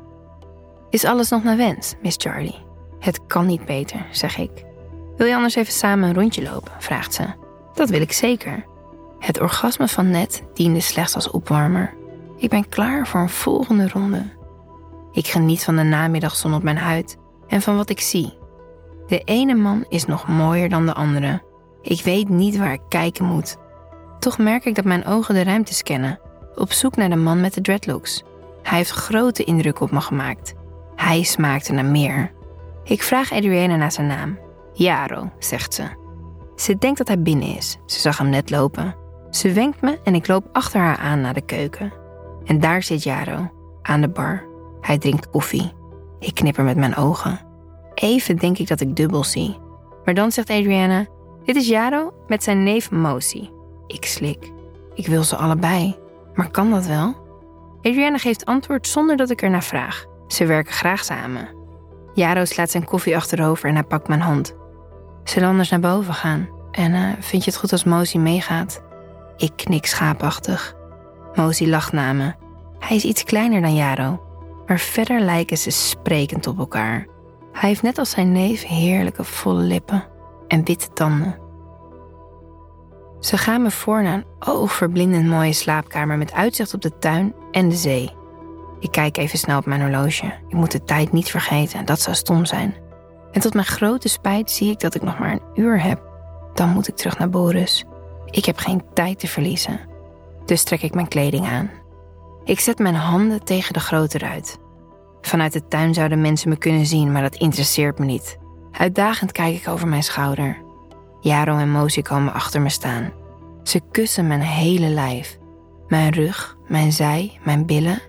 Is 0.90 1.04
alles 1.04 1.28
nog 1.28 1.42
naar 1.42 1.56
wens, 1.56 1.94
Miss 2.02 2.16
Charlie? 2.20 2.64
Het 2.98 3.26
kan 3.26 3.46
niet 3.46 3.64
beter, 3.64 4.06
zeg 4.10 4.38
ik. 4.38 4.64
Wil 5.16 5.26
je 5.26 5.34
anders 5.34 5.54
even 5.54 5.72
samen 5.72 6.08
een 6.08 6.14
rondje 6.14 6.42
lopen? 6.42 6.72
vraagt 6.78 7.14
ze. 7.14 7.24
Dat 7.74 7.90
wil 7.90 8.00
ik 8.00 8.12
zeker. 8.12 8.64
Het 9.18 9.40
orgasme 9.40 9.88
van 9.88 10.10
net 10.10 10.42
diende 10.54 10.80
slechts 10.80 11.14
als 11.14 11.30
opwarmer. 11.30 11.94
Ik 12.36 12.50
ben 12.50 12.68
klaar 12.68 13.06
voor 13.06 13.20
een 13.20 13.28
volgende 13.28 13.88
ronde. 13.88 14.22
Ik 15.12 15.26
geniet 15.26 15.64
van 15.64 15.76
de 15.76 15.82
namiddagzon 15.82 16.54
op 16.54 16.62
mijn 16.62 16.78
huid 16.78 17.16
en 17.46 17.62
van 17.62 17.76
wat 17.76 17.90
ik 17.90 18.00
zie. 18.00 18.38
De 19.06 19.18
ene 19.24 19.54
man 19.54 19.84
is 19.88 20.04
nog 20.04 20.28
mooier 20.28 20.68
dan 20.68 20.86
de 20.86 20.94
andere. 20.94 21.42
Ik 21.82 22.00
weet 22.02 22.28
niet 22.28 22.56
waar 22.56 22.72
ik 22.72 22.80
kijken 22.88 23.24
moet. 23.24 23.56
Toch 24.18 24.38
merk 24.38 24.64
ik 24.64 24.74
dat 24.74 24.84
mijn 24.84 25.06
ogen 25.06 25.34
de 25.34 25.42
ruimte 25.42 25.74
scannen, 25.74 26.20
op 26.54 26.72
zoek 26.72 26.96
naar 26.96 27.10
de 27.10 27.16
man 27.16 27.40
met 27.40 27.54
de 27.54 27.60
dreadlocks. 27.60 28.22
Hij 28.62 28.78
heeft 28.78 28.90
grote 28.90 29.44
indruk 29.44 29.80
op 29.80 29.90
me 29.90 30.00
gemaakt. 30.00 30.54
Hij 30.94 31.22
smaakte 31.22 31.72
naar 31.72 31.84
meer. 31.84 32.32
Ik 32.84 33.02
vraag 33.02 33.32
Adriana 33.32 33.76
naar 33.76 33.92
zijn 33.92 34.06
naam. 34.06 34.38
Jaro, 34.72 35.30
zegt 35.38 35.74
ze. 35.74 35.84
Ze 36.56 36.78
denkt 36.78 36.98
dat 36.98 37.08
hij 37.08 37.22
binnen 37.22 37.56
is. 37.56 37.78
Ze 37.86 38.00
zag 38.00 38.18
hem 38.18 38.28
net 38.28 38.50
lopen. 38.50 38.94
Ze 39.30 39.52
wenkt 39.52 39.80
me 39.80 39.98
en 40.04 40.14
ik 40.14 40.26
loop 40.26 40.48
achter 40.52 40.80
haar 40.80 40.96
aan 40.96 41.20
naar 41.20 41.34
de 41.34 41.44
keuken. 41.44 41.92
En 42.44 42.60
daar 42.60 42.82
zit 42.82 43.02
Jaro, 43.02 43.50
aan 43.82 44.00
de 44.00 44.08
bar. 44.08 44.44
Hij 44.80 44.98
drinkt 44.98 45.30
koffie. 45.30 45.72
Ik 46.18 46.34
knipper 46.34 46.64
met 46.64 46.76
mijn 46.76 46.96
ogen. 46.96 47.45
Even 47.96 48.36
denk 48.36 48.58
ik 48.58 48.68
dat 48.68 48.80
ik 48.80 48.96
dubbel 48.96 49.24
zie. 49.24 49.58
Maar 50.04 50.14
dan 50.14 50.32
zegt 50.32 50.50
Adriana: 50.50 51.06
Dit 51.44 51.56
is 51.56 51.68
Jaro 51.68 52.12
met 52.26 52.42
zijn 52.42 52.62
neef 52.62 52.90
Mosi. 52.90 53.50
Ik 53.86 54.04
slik. 54.04 54.52
Ik 54.94 55.06
wil 55.06 55.22
ze 55.22 55.36
allebei. 55.36 55.96
Maar 56.34 56.50
kan 56.50 56.70
dat 56.70 56.86
wel? 56.86 57.14
Adriana 57.82 58.18
geeft 58.18 58.44
antwoord 58.44 58.86
zonder 58.86 59.16
dat 59.16 59.30
ik 59.30 59.42
er 59.42 59.50
naar 59.50 59.64
vraag. 59.64 60.04
Ze 60.26 60.46
werken 60.46 60.72
graag 60.72 61.04
samen. 61.04 61.48
Jaro 62.14 62.44
slaat 62.44 62.70
zijn 62.70 62.84
koffie 62.84 63.16
achterover 63.16 63.68
en 63.68 63.74
hij 63.74 63.84
pakt 63.84 64.08
mijn 64.08 64.20
hand. 64.20 64.54
Zullen 65.24 65.48
anders 65.48 65.70
naar 65.70 65.80
boven 65.80 66.14
gaan? 66.14 66.48
En 66.70 66.92
uh, 66.92 67.08
vind 67.20 67.44
je 67.44 67.50
het 67.50 67.60
goed 67.60 67.72
als 67.72 67.84
Mosi 67.84 68.18
meegaat? 68.18 68.82
Ik 69.36 69.52
knik 69.56 69.86
schaapachtig. 69.86 70.74
Mosi 71.34 71.68
lacht 71.68 71.92
na 71.92 72.12
me. 72.12 72.32
Hij 72.78 72.96
is 72.96 73.04
iets 73.04 73.24
kleiner 73.24 73.60
dan 73.60 73.74
Jaro, 73.74 74.20
maar 74.66 74.78
verder 74.78 75.20
lijken 75.20 75.58
ze 75.58 75.70
sprekend 75.70 76.46
op 76.46 76.58
elkaar. 76.58 77.06
Hij 77.56 77.68
heeft 77.68 77.82
net 77.82 77.98
als 77.98 78.10
zijn 78.10 78.32
neef 78.32 78.64
heerlijke 78.66 79.24
volle 79.24 79.62
lippen 79.62 80.04
en 80.48 80.64
witte 80.64 80.92
tanden. 80.92 81.38
Ze 83.20 83.38
gaan 83.38 83.62
me 83.62 83.70
voor 83.70 84.02
naar 84.02 84.14
een 84.14 84.26
oogverblindend 84.38 85.26
mooie 85.26 85.52
slaapkamer 85.52 86.18
met 86.18 86.32
uitzicht 86.32 86.74
op 86.74 86.82
de 86.82 86.98
tuin 86.98 87.34
en 87.50 87.68
de 87.68 87.74
zee. 87.74 88.12
Ik 88.80 88.90
kijk 88.90 89.16
even 89.16 89.38
snel 89.38 89.58
op 89.58 89.66
mijn 89.66 89.80
horloge. 89.80 90.26
Ik 90.48 90.54
moet 90.54 90.70
de 90.72 90.84
tijd 90.84 91.12
niet 91.12 91.30
vergeten, 91.30 91.84
dat 91.84 92.00
zou 92.00 92.16
stom 92.16 92.44
zijn. 92.44 92.74
En 93.32 93.40
tot 93.40 93.54
mijn 93.54 93.66
grote 93.66 94.08
spijt 94.08 94.50
zie 94.50 94.70
ik 94.70 94.80
dat 94.80 94.94
ik 94.94 95.02
nog 95.02 95.18
maar 95.18 95.32
een 95.32 95.62
uur 95.62 95.82
heb. 95.82 96.00
Dan 96.54 96.68
moet 96.68 96.88
ik 96.88 96.96
terug 96.96 97.18
naar 97.18 97.30
Boris. 97.30 97.84
Ik 98.30 98.44
heb 98.44 98.58
geen 98.58 98.84
tijd 98.94 99.18
te 99.18 99.26
verliezen. 99.26 99.80
Dus 100.44 100.62
trek 100.62 100.82
ik 100.82 100.94
mijn 100.94 101.08
kleding 101.08 101.46
aan. 101.46 101.70
Ik 102.44 102.60
zet 102.60 102.78
mijn 102.78 102.94
handen 102.94 103.44
tegen 103.44 103.72
de 103.72 103.80
grote 103.80 104.18
ruit. 104.18 104.58
Vanuit 105.20 105.52
de 105.52 105.68
tuin 105.68 105.94
zouden 105.94 106.20
mensen 106.20 106.48
me 106.48 106.56
kunnen 106.56 106.86
zien, 106.86 107.12
maar 107.12 107.22
dat 107.22 107.34
interesseert 107.34 107.98
me 107.98 108.04
niet. 108.04 108.38
Uitdagend 108.72 109.32
kijk 109.32 109.54
ik 109.54 109.68
over 109.68 109.88
mijn 109.88 110.02
schouder. 110.02 110.62
Jaro 111.20 111.56
en 111.56 111.70
Mozi 111.70 112.02
komen 112.02 112.32
achter 112.32 112.60
me 112.60 112.68
staan. 112.68 113.12
Ze 113.62 113.80
kussen 113.90 114.26
mijn 114.26 114.40
hele 114.40 114.88
lijf. 114.88 115.38
Mijn 115.88 116.12
rug, 116.12 116.56
mijn 116.66 116.92
zij, 116.92 117.38
mijn 117.44 117.66
billen. 117.66 118.02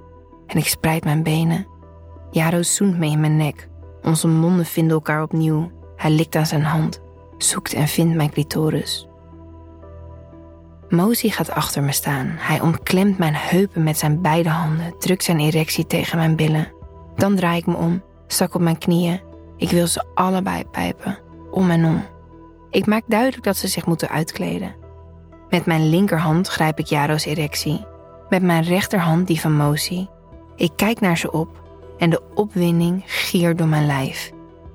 En 0.48 0.58
ik 0.58 0.68
spreid 0.68 1.04
mijn 1.04 1.24
benen. 1.24 1.68
Jaro 2.32 2.62
zoent 2.62 2.98
me 2.98 3.06
in 3.06 3.20
mijn 3.20 3.38
nek. 3.38 3.68
Onze 4.02 4.28
monden 4.28 4.66
vinden 4.66 4.94
elkaar 4.94 5.22
opnieuw. 5.22 5.72
Hij 5.96 6.12
likt 6.12 6.36
aan 6.36 6.46
zijn 6.46 6.64
hand, 6.64 7.02
zoekt 7.38 7.74
en 7.74 7.88
vindt 7.88 8.16
mijn 8.16 8.32
clitoris. 8.32 9.08
Mozi 10.90 11.30
gaat 11.30 11.52
achter 11.52 11.84
me 11.84 11.92
staan. 11.92 12.36
Hij 12.38 12.62
omklemt 12.62 13.18
mijn 13.18 13.36
heupen 13.36 13.84
met 13.84 13.98
zijn 13.98 14.22
beide 14.22 14.50
handen, 14.50 14.94
drukt 15.00 15.24
zijn 15.24 15.40
erectie 15.40 15.88
tegen 15.88 16.18
mijn 16.18 16.36
billen. 16.36 16.72
Dan 17.18 17.36
draai 17.36 17.58
ik 17.58 17.66
me 17.66 17.76
om, 17.76 18.04
zak 18.28 18.54
op 18.54 18.62
mijn 18.62 18.78
knieën. 18.78 19.22
Ik 19.58 19.70
wil 19.70 19.88
ze 19.88 20.06
allebei 20.14 20.64
pijpen, 20.72 21.20
om 21.52 21.70
en 21.70 21.86
om. 21.86 22.06
Ik 22.70 22.86
maak 22.86 23.04
duidelijk 23.08 23.44
dat 23.44 23.58
ze 23.58 23.68
zich 23.68 23.86
moeten 23.86 24.10
uitkleden. 24.10 24.76
Met 25.50 25.66
mijn 25.66 25.90
linkerhand 25.90 26.48
grijp 26.48 26.80
ik 26.80 26.86
Jaro's 26.86 27.26
erectie, 27.26 27.86
met 28.30 28.42
mijn 28.44 28.64
rechterhand 28.64 29.28
die 29.28 29.40
van 29.40 29.56
Mosi. 29.56 30.08
Ik 30.56 30.72
kijk 30.76 31.00
naar 31.00 31.18
ze 31.18 31.32
op 31.32 31.62
en 31.98 32.10
de 32.10 32.22
opwinding 32.34 33.04
giert 33.06 33.58
door 33.58 33.68
mijn 33.68 33.86
lijf. 33.86 34.32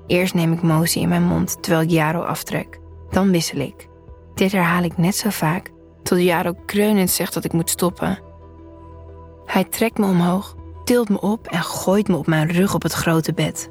Eerst 0.07 0.33
neem 0.33 0.53
ik 0.53 0.61
Mosi 0.61 1.01
in 1.01 1.09
mijn 1.09 1.23
mond 1.23 1.63
terwijl 1.63 1.83
ik 1.83 1.89
Jaro 1.89 2.21
aftrek. 2.21 2.79
Dan 3.09 3.31
wissel 3.31 3.59
ik. 3.59 3.87
Dit 4.33 4.51
herhaal 4.51 4.83
ik 4.83 4.97
net 4.97 5.15
zo 5.15 5.29
vaak 5.29 5.71
tot 6.03 6.21
Jaro 6.21 6.53
kreunend 6.65 7.09
zegt 7.09 7.33
dat 7.33 7.43
ik 7.43 7.53
moet 7.53 7.69
stoppen. 7.69 8.19
Hij 9.45 9.63
trekt 9.63 9.97
me 9.97 10.05
omhoog, 10.05 10.55
tilt 10.83 11.09
me 11.09 11.21
op 11.21 11.47
en 11.47 11.63
gooit 11.63 12.07
me 12.07 12.15
op 12.15 12.27
mijn 12.27 12.51
rug 12.51 12.73
op 12.73 12.83
het 12.83 12.93
grote 12.93 13.33
bed. 13.33 13.69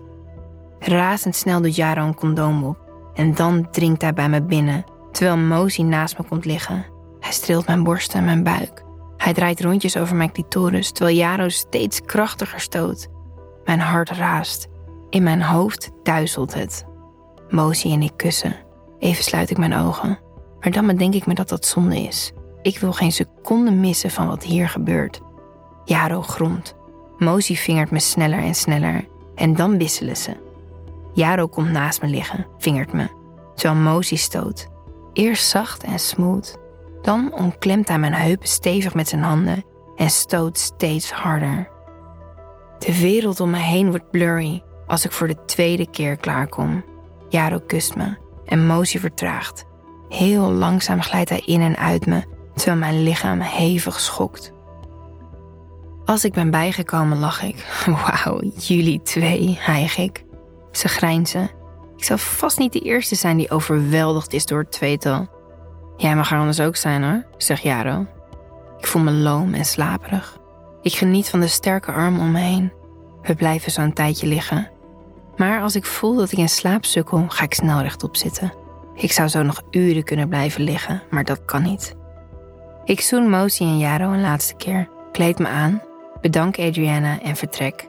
Razendsnel 0.78 1.60
doet 1.60 1.76
Jaro 1.76 2.06
een 2.06 2.14
condoom 2.14 2.64
op 2.64 2.78
en 3.14 3.34
dan 3.34 3.70
dringt 3.70 4.02
hij 4.02 4.12
bij 4.12 4.28
me 4.28 4.42
binnen, 4.42 4.84
terwijl 5.12 5.36
Mozi 5.36 5.82
naast 5.82 6.18
me 6.18 6.24
komt 6.24 6.44
liggen. 6.44 6.86
Hij 7.20 7.32
streelt 7.32 7.66
mijn 7.66 7.82
borsten 7.82 8.18
en 8.18 8.24
mijn 8.24 8.42
buik. 8.42 8.84
Hij 9.16 9.32
draait 9.32 9.60
rondjes 9.60 9.96
over 9.96 10.16
mijn 10.16 10.32
clitoris, 10.32 10.92
terwijl 10.92 11.16
Jaro 11.16 11.48
steeds 11.48 12.00
krachtiger 12.00 12.60
stoot. 12.60 13.08
Mijn 13.64 13.80
hart 13.80 14.10
raast. 14.10 14.68
In 15.10 15.22
mijn 15.22 15.42
hoofd 15.42 15.90
duizelt 16.02 16.54
het. 16.54 16.84
Mozi 17.48 17.92
en 17.92 18.02
ik 18.02 18.16
kussen. 18.16 18.56
Even 18.98 19.24
sluit 19.24 19.50
ik 19.50 19.58
mijn 19.58 19.74
ogen. 19.74 20.18
Maar 20.60 20.70
dan 20.70 20.86
bedenk 20.86 21.14
ik 21.14 21.26
me 21.26 21.34
dat 21.34 21.48
dat 21.48 21.66
zonde 21.66 22.00
is. 22.00 22.32
Ik 22.62 22.78
wil 22.78 22.92
geen 22.92 23.12
seconde 23.12 23.70
missen 23.70 24.10
van 24.10 24.26
wat 24.26 24.42
hier 24.42 24.68
gebeurt. 24.68 25.20
Jaro 25.84 26.22
gromt. 26.22 26.74
Mozi 27.22 27.56
vingert 27.56 27.90
me 27.90 27.98
sneller 27.98 28.38
en 28.38 28.54
sneller. 28.54 29.08
En 29.34 29.54
dan 29.54 29.78
wisselen 29.78 30.16
ze. 30.16 30.36
Jaro 31.12 31.48
komt 31.48 31.70
naast 31.70 32.02
me 32.02 32.08
liggen, 32.08 32.46
vingert 32.58 32.92
me. 32.92 33.08
Terwijl 33.54 33.80
Mozi 33.80 34.16
stoot. 34.16 34.68
Eerst 35.12 35.48
zacht 35.48 35.82
en 35.82 35.98
smooth. 35.98 36.58
Dan 37.02 37.32
omklemt 37.34 37.88
hij 37.88 37.98
mijn 37.98 38.14
heupen 38.14 38.48
stevig 38.48 38.94
met 38.94 39.08
zijn 39.08 39.22
handen 39.22 39.64
en 39.96 40.10
stoot 40.10 40.58
steeds 40.58 41.10
harder. 41.10 41.68
De 42.78 42.98
wereld 43.00 43.40
om 43.40 43.50
me 43.50 43.58
heen 43.58 43.90
wordt 43.90 44.10
blurry 44.10 44.62
als 44.86 45.04
ik 45.04 45.12
voor 45.12 45.28
de 45.28 45.44
tweede 45.44 45.90
keer 45.90 46.16
klaarkom. 46.16 46.84
Jaro 47.28 47.58
kust 47.66 47.96
me 47.96 48.16
en 48.44 48.66
Mozi 48.66 48.98
vertraagt. 48.98 49.64
Heel 50.08 50.50
langzaam 50.50 51.02
glijdt 51.02 51.30
hij 51.30 51.42
in 51.46 51.60
en 51.60 51.76
uit 51.76 52.06
me, 52.06 52.22
terwijl 52.54 52.78
mijn 52.78 53.02
lichaam 53.02 53.40
hevig 53.40 54.00
schokt. 54.00 54.52
Als 56.12 56.24
ik 56.24 56.32
ben 56.32 56.50
bijgekomen, 56.50 57.18
lach 57.18 57.42
ik. 57.42 57.84
Wauw, 58.24 58.40
jullie 58.56 59.02
twee, 59.02 59.56
hijg 59.60 59.98
ik. 59.98 60.24
Ze 60.72 60.88
grijnzen. 60.88 61.50
Ik 61.96 62.04
zal 62.04 62.18
vast 62.18 62.58
niet 62.58 62.72
de 62.72 62.80
eerste 62.80 63.14
zijn 63.14 63.36
die 63.36 63.50
overweldigd 63.50 64.32
is 64.32 64.46
door 64.46 64.58
het 64.58 64.72
tweetal. 64.72 65.28
Jij 65.96 66.16
mag 66.16 66.30
er 66.30 66.38
anders 66.38 66.60
ook 66.60 66.76
zijn 66.76 67.02
hoor, 67.02 67.24
zegt 67.36 67.62
Jaro. 67.62 68.06
Ik 68.78 68.86
voel 68.86 69.02
me 69.02 69.10
loom 69.10 69.54
en 69.54 69.64
slaperig. 69.64 70.38
Ik 70.82 70.92
geniet 70.92 71.28
van 71.28 71.40
de 71.40 71.46
sterke 71.46 71.92
arm 71.92 72.18
om 72.18 72.30
me 72.30 72.40
heen. 72.40 72.72
We 73.22 73.34
blijven 73.34 73.72
zo 73.72 73.80
een 73.80 73.94
tijdje 73.94 74.26
liggen. 74.26 74.70
Maar 75.36 75.62
als 75.62 75.76
ik 75.76 75.84
voel 75.84 76.16
dat 76.16 76.32
ik 76.32 76.38
in 76.38 76.48
slaap 76.48 76.84
sukkel, 76.84 77.24
ga 77.28 77.44
ik 77.44 77.54
snel 77.54 77.80
rechtop 77.80 78.16
zitten. 78.16 78.52
Ik 78.94 79.12
zou 79.12 79.28
zo 79.28 79.42
nog 79.42 79.62
uren 79.70 80.04
kunnen 80.04 80.28
blijven 80.28 80.62
liggen, 80.62 81.02
maar 81.10 81.24
dat 81.24 81.44
kan 81.44 81.62
niet. 81.62 81.94
Ik 82.84 83.00
zoen 83.00 83.30
Mosi 83.30 83.64
en 83.64 83.78
Jaro 83.78 84.12
een 84.12 84.20
laatste 84.20 84.54
keer, 84.54 84.88
kleed 85.12 85.38
me 85.38 85.48
aan, 85.48 85.82
bedank 86.22 86.58
Adriana 86.58 87.20
en 87.20 87.36
vertrek. 87.36 87.88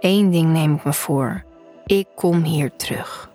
Eén 0.00 0.30
ding 0.30 0.52
neem 0.52 0.74
ik 0.74 0.84
me 0.84 0.92
voor. 0.92 1.44
Ik 1.86 2.06
kom 2.14 2.42
hier 2.42 2.76
terug. 2.76 3.30